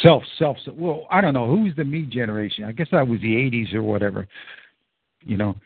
[0.00, 1.48] self, self, well, I don't know.
[1.48, 2.64] Who's the me generation?
[2.64, 4.28] I guess that was the 80s or whatever.
[5.22, 5.56] You know,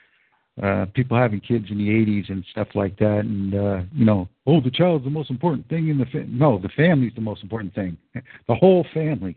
[0.63, 3.21] uh, people having kids in the 80s and stuff like that.
[3.21, 6.25] And, uh, you know, oh, the child's the most important thing in the, fa-.
[6.29, 7.97] no, the family's the most important thing.
[8.49, 9.37] The whole family,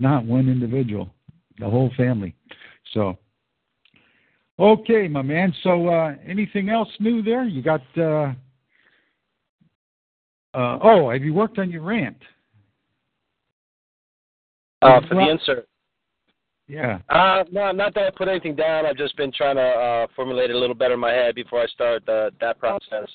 [0.00, 1.08] not one individual,
[1.58, 2.34] the whole family.
[2.92, 3.16] So,
[4.58, 5.54] okay, my man.
[5.62, 7.44] So, uh, anything else new there?
[7.44, 8.32] You got, uh,
[10.54, 12.16] uh, oh, have you worked on your rant?
[14.82, 15.66] Uh, for the insert.
[16.66, 16.98] Yeah.
[17.08, 18.86] Uh, no, not that I put anything down.
[18.86, 21.62] I've just been trying to uh, formulate it a little better in my head before
[21.62, 23.08] I start the, that process.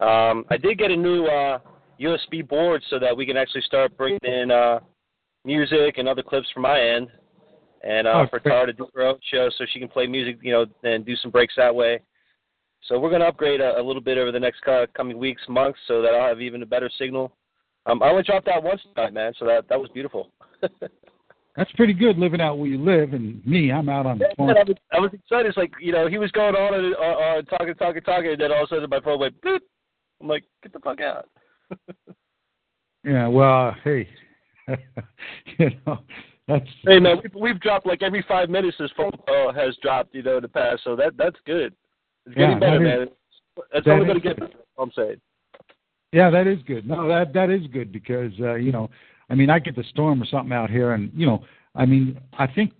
[0.00, 1.58] Um, I did get a new uh,
[2.00, 4.80] USB board so that we can actually start bringing in uh,
[5.44, 7.08] music and other clips from my end,
[7.82, 8.40] and uh, Oh, for.
[8.40, 11.16] Tara to do her own show so she can play music, you know, and do
[11.16, 12.00] some breaks that way.
[12.88, 15.42] So we're going to upgrade a, a little bit over the next co- coming weeks,
[15.48, 17.32] months, so that I'll have even a better signal.
[17.86, 20.30] Um, I only dropped out once tonight, man, so that that was beautiful.
[21.56, 23.12] That's pretty good living out where you live.
[23.12, 24.56] And me, I'm out on the Yeah, farm.
[24.56, 25.46] I was, I was excited.
[25.46, 28.40] It's like you know he was going on and uh, uh, talking, talking, talking, and
[28.40, 29.60] then all of a sudden my phone went boop.
[30.20, 31.28] I'm like, get the fuck out.
[33.06, 34.08] Yeah, well, hey,
[35.58, 35.98] you know,
[36.48, 38.78] that's Hey man, we've, we've dropped like every five minutes.
[38.78, 40.84] This phone call has dropped, you know, in the past.
[40.84, 41.74] So that that's good.
[42.26, 43.00] It's getting Yeah, better, that man.
[43.02, 43.08] is-
[43.74, 44.52] It's that only going to get better.
[44.78, 45.20] I'm saying.
[46.12, 46.86] yeah, that is good.
[46.86, 48.90] No, that that is good because uh, you know,
[49.30, 51.44] I mean, I get the storm or something out here, and you know,
[51.74, 52.72] I mean, I think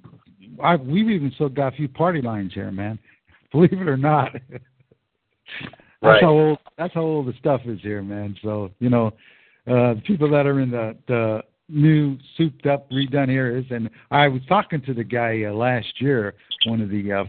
[0.62, 2.98] I we've even still got a few party lines here, man.
[3.52, 4.32] Believe it or not.
[4.52, 4.62] That's
[6.02, 6.22] Right.
[6.22, 8.36] how old that's how old the stuff is here, man.
[8.42, 9.06] So, you know,
[9.66, 14.28] uh the people that are in the the new souped up redone areas and I
[14.28, 16.34] was talking to the guy uh, last year,
[16.66, 17.24] one of the uh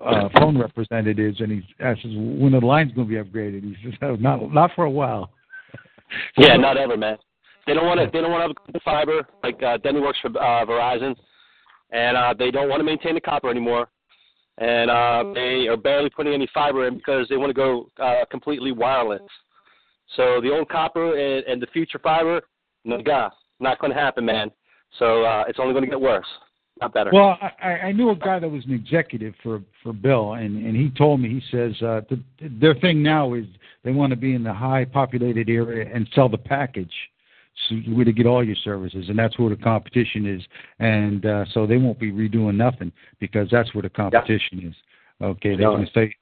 [0.00, 3.62] uh phone representatives and he says when the line's gonna be upgraded.
[3.62, 5.30] He says, oh, not not for a while.
[6.38, 7.18] Yeah, not ever, man.
[7.66, 8.06] They don't want to.
[8.10, 9.28] They don't want to have fiber.
[9.42, 11.14] Like uh, Denny works for uh, Verizon,
[11.90, 13.88] and uh, they don't want to maintain the copper anymore.
[14.56, 18.24] And uh, they are barely putting any fiber in because they want to go uh,
[18.30, 19.20] completely wireless.
[20.16, 22.40] So the old copper and, and the future fiber,
[22.84, 24.50] no, God, not going to happen, man.
[24.98, 26.26] So uh, it's only going to get worse,
[26.80, 27.10] not better.
[27.12, 30.76] Well, I, I knew a guy that was an executive for for Bill, and and
[30.76, 33.44] he told me he says uh, the, their thing now is
[33.84, 36.92] they want to be in the high populated area and sell the package,
[37.68, 40.42] so where to get all your services, and that's where the competition is,
[40.78, 44.74] and uh, so they won't be redoing nothing because that's where the competition is.
[45.20, 46.14] Okay, they want to say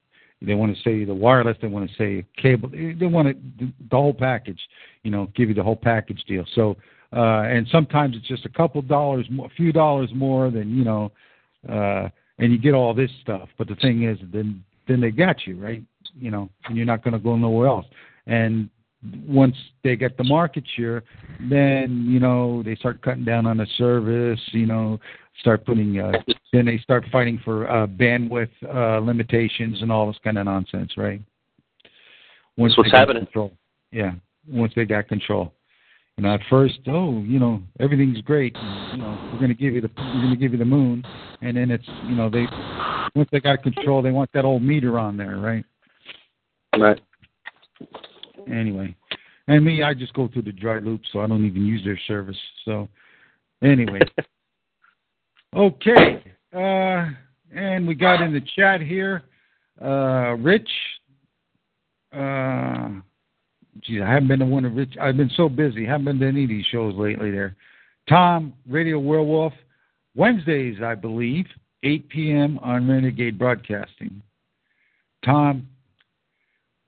[0.42, 3.96] they want to say the wireless, they want to say cable, they want to, the
[3.96, 4.60] whole package,
[5.02, 6.44] you know, give you the whole package deal.
[6.54, 6.76] So
[7.20, 11.12] and sometimes it's just a couple dollars, more, a few dollars more than you know,
[11.68, 13.48] uh, and you get all this stuff.
[13.58, 15.82] But the thing is, then then they got you right,
[16.18, 17.86] you know, and you're not going to go nowhere else.
[18.26, 18.68] And
[19.26, 21.04] once they get the market share,
[21.50, 24.40] then you know they start cutting down on the service.
[24.52, 25.00] You know,
[25.40, 25.98] start putting.
[25.98, 26.12] Uh,
[26.52, 30.92] then they start fighting for uh, bandwidth uh, limitations and all this kind of nonsense,
[30.96, 31.20] right?
[32.56, 33.24] Once That's what's happening.
[33.24, 33.52] Control.
[33.90, 34.12] Yeah,
[34.48, 35.52] once they got control.
[36.16, 38.56] You know, at first, oh, you know, everything's great.
[38.92, 41.04] You know, we're going to give you the we're going to give you the moon,
[41.42, 42.46] and then it's you know they
[43.14, 45.64] once they got control, they want that old meter on there, right?
[46.78, 47.00] Right.
[48.50, 48.96] Anyway,
[49.46, 52.00] and me, I just go through the dry loop, so I don't even use their
[52.06, 52.36] service.
[52.64, 52.88] So,
[53.62, 54.00] anyway,
[55.54, 56.24] okay,
[56.54, 57.10] uh,
[57.54, 59.24] and we got in the chat here,
[59.84, 60.70] uh, Rich.
[62.10, 63.00] Uh,
[63.82, 64.94] geez, I haven't been to one of Rich.
[65.00, 65.84] I've been so busy.
[65.84, 67.30] Haven't been to any of these shows lately.
[67.30, 67.56] There,
[68.08, 69.52] Tom, Radio Werewolf,
[70.14, 71.46] Wednesdays, I believe,
[71.82, 72.58] 8 p.m.
[72.62, 74.22] on Renegade Broadcasting.
[75.24, 75.68] Tom,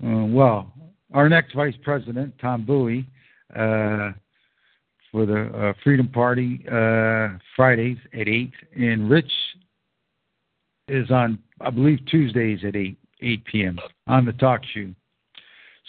[0.04, 0.72] uh, well,
[1.12, 3.06] our next vice president, Tom Bowie,
[3.54, 4.12] uh,
[5.10, 9.32] for the uh, Freedom Party uh, Fridays at eight, and Rich
[10.86, 13.78] is on, I believe, Tuesdays at eight eight p.m.
[14.06, 14.90] on the talk show,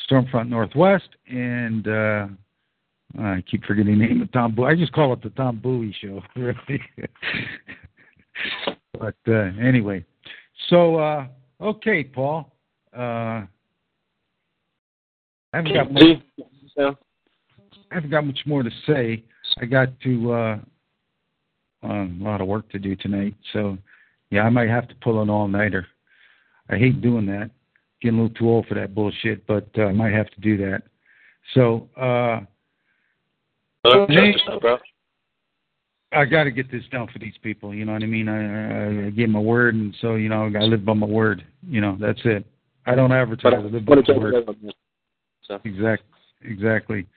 [0.10, 2.27] Stormfront Northwest, and uh,
[3.19, 4.72] I keep forgetting the name of Tom Bowie.
[4.72, 6.81] I just call it the Tom Bowie Show, really.
[8.99, 10.03] but uh, anyway,
[10.69, 11.27] so uh,
[11.61, 12.52] okay, Paul.
[12.95, 13.45] Uh,
[15.52, 16.03] I haven't got much.
[16.80, 19.23] I haven't got much more to say.
[19.60, 20.60] I got to uh,
[21.84, 23.77] um, a lot of work to do tonight, so
[24.30, 25.88] yeah, I might have to pull an all nighter.
[26.69, 27.49] I hate doing that.
[28.01, 30.57] Getting a little too old for that bullshit, but uh, I might have to do
[30.57, 30.84] that.
[31.53, 32.41] So uh,
[33.84, 34.35] Hello, Hey.
[34.59, 34.77] Bro.
[36.11, 37.73] I got to get this done for these people.
[37.73, 38.27] You know what I mean?
[38.27, 41.45] I, I, I gave my word, and so you know I live by my word.
[41.67, 42.45] You know that's it.
[42.85, 43.53] I don't advertise.
[43.55, 44.45] I live by my word.
[45.43, 46.03] So, Exact,
[46.43, 47.07] exactly.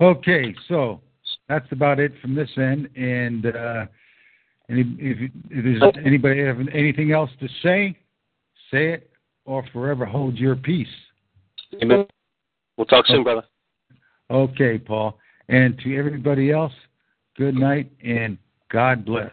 [0.00, 1.00] Okay, so
[1.48, 2.88] that's about it from this end.
[2.96, 3.86] And uh,
[4.68, 7.96] any, if, if there's anybody have anything else to say,
[8.70, 9.10] say it,
[9.44, 10.86] or forever hold your peace.
[11.82, 12.06] amen.
[12.76, 13.44] We'll talk soon, brother.
[14.30, 15.18] Okay, Paul.
[15.48, 16.72] And to everybody else,
[17.36, 18.38] good night and
[18.70, 19.32] God bless.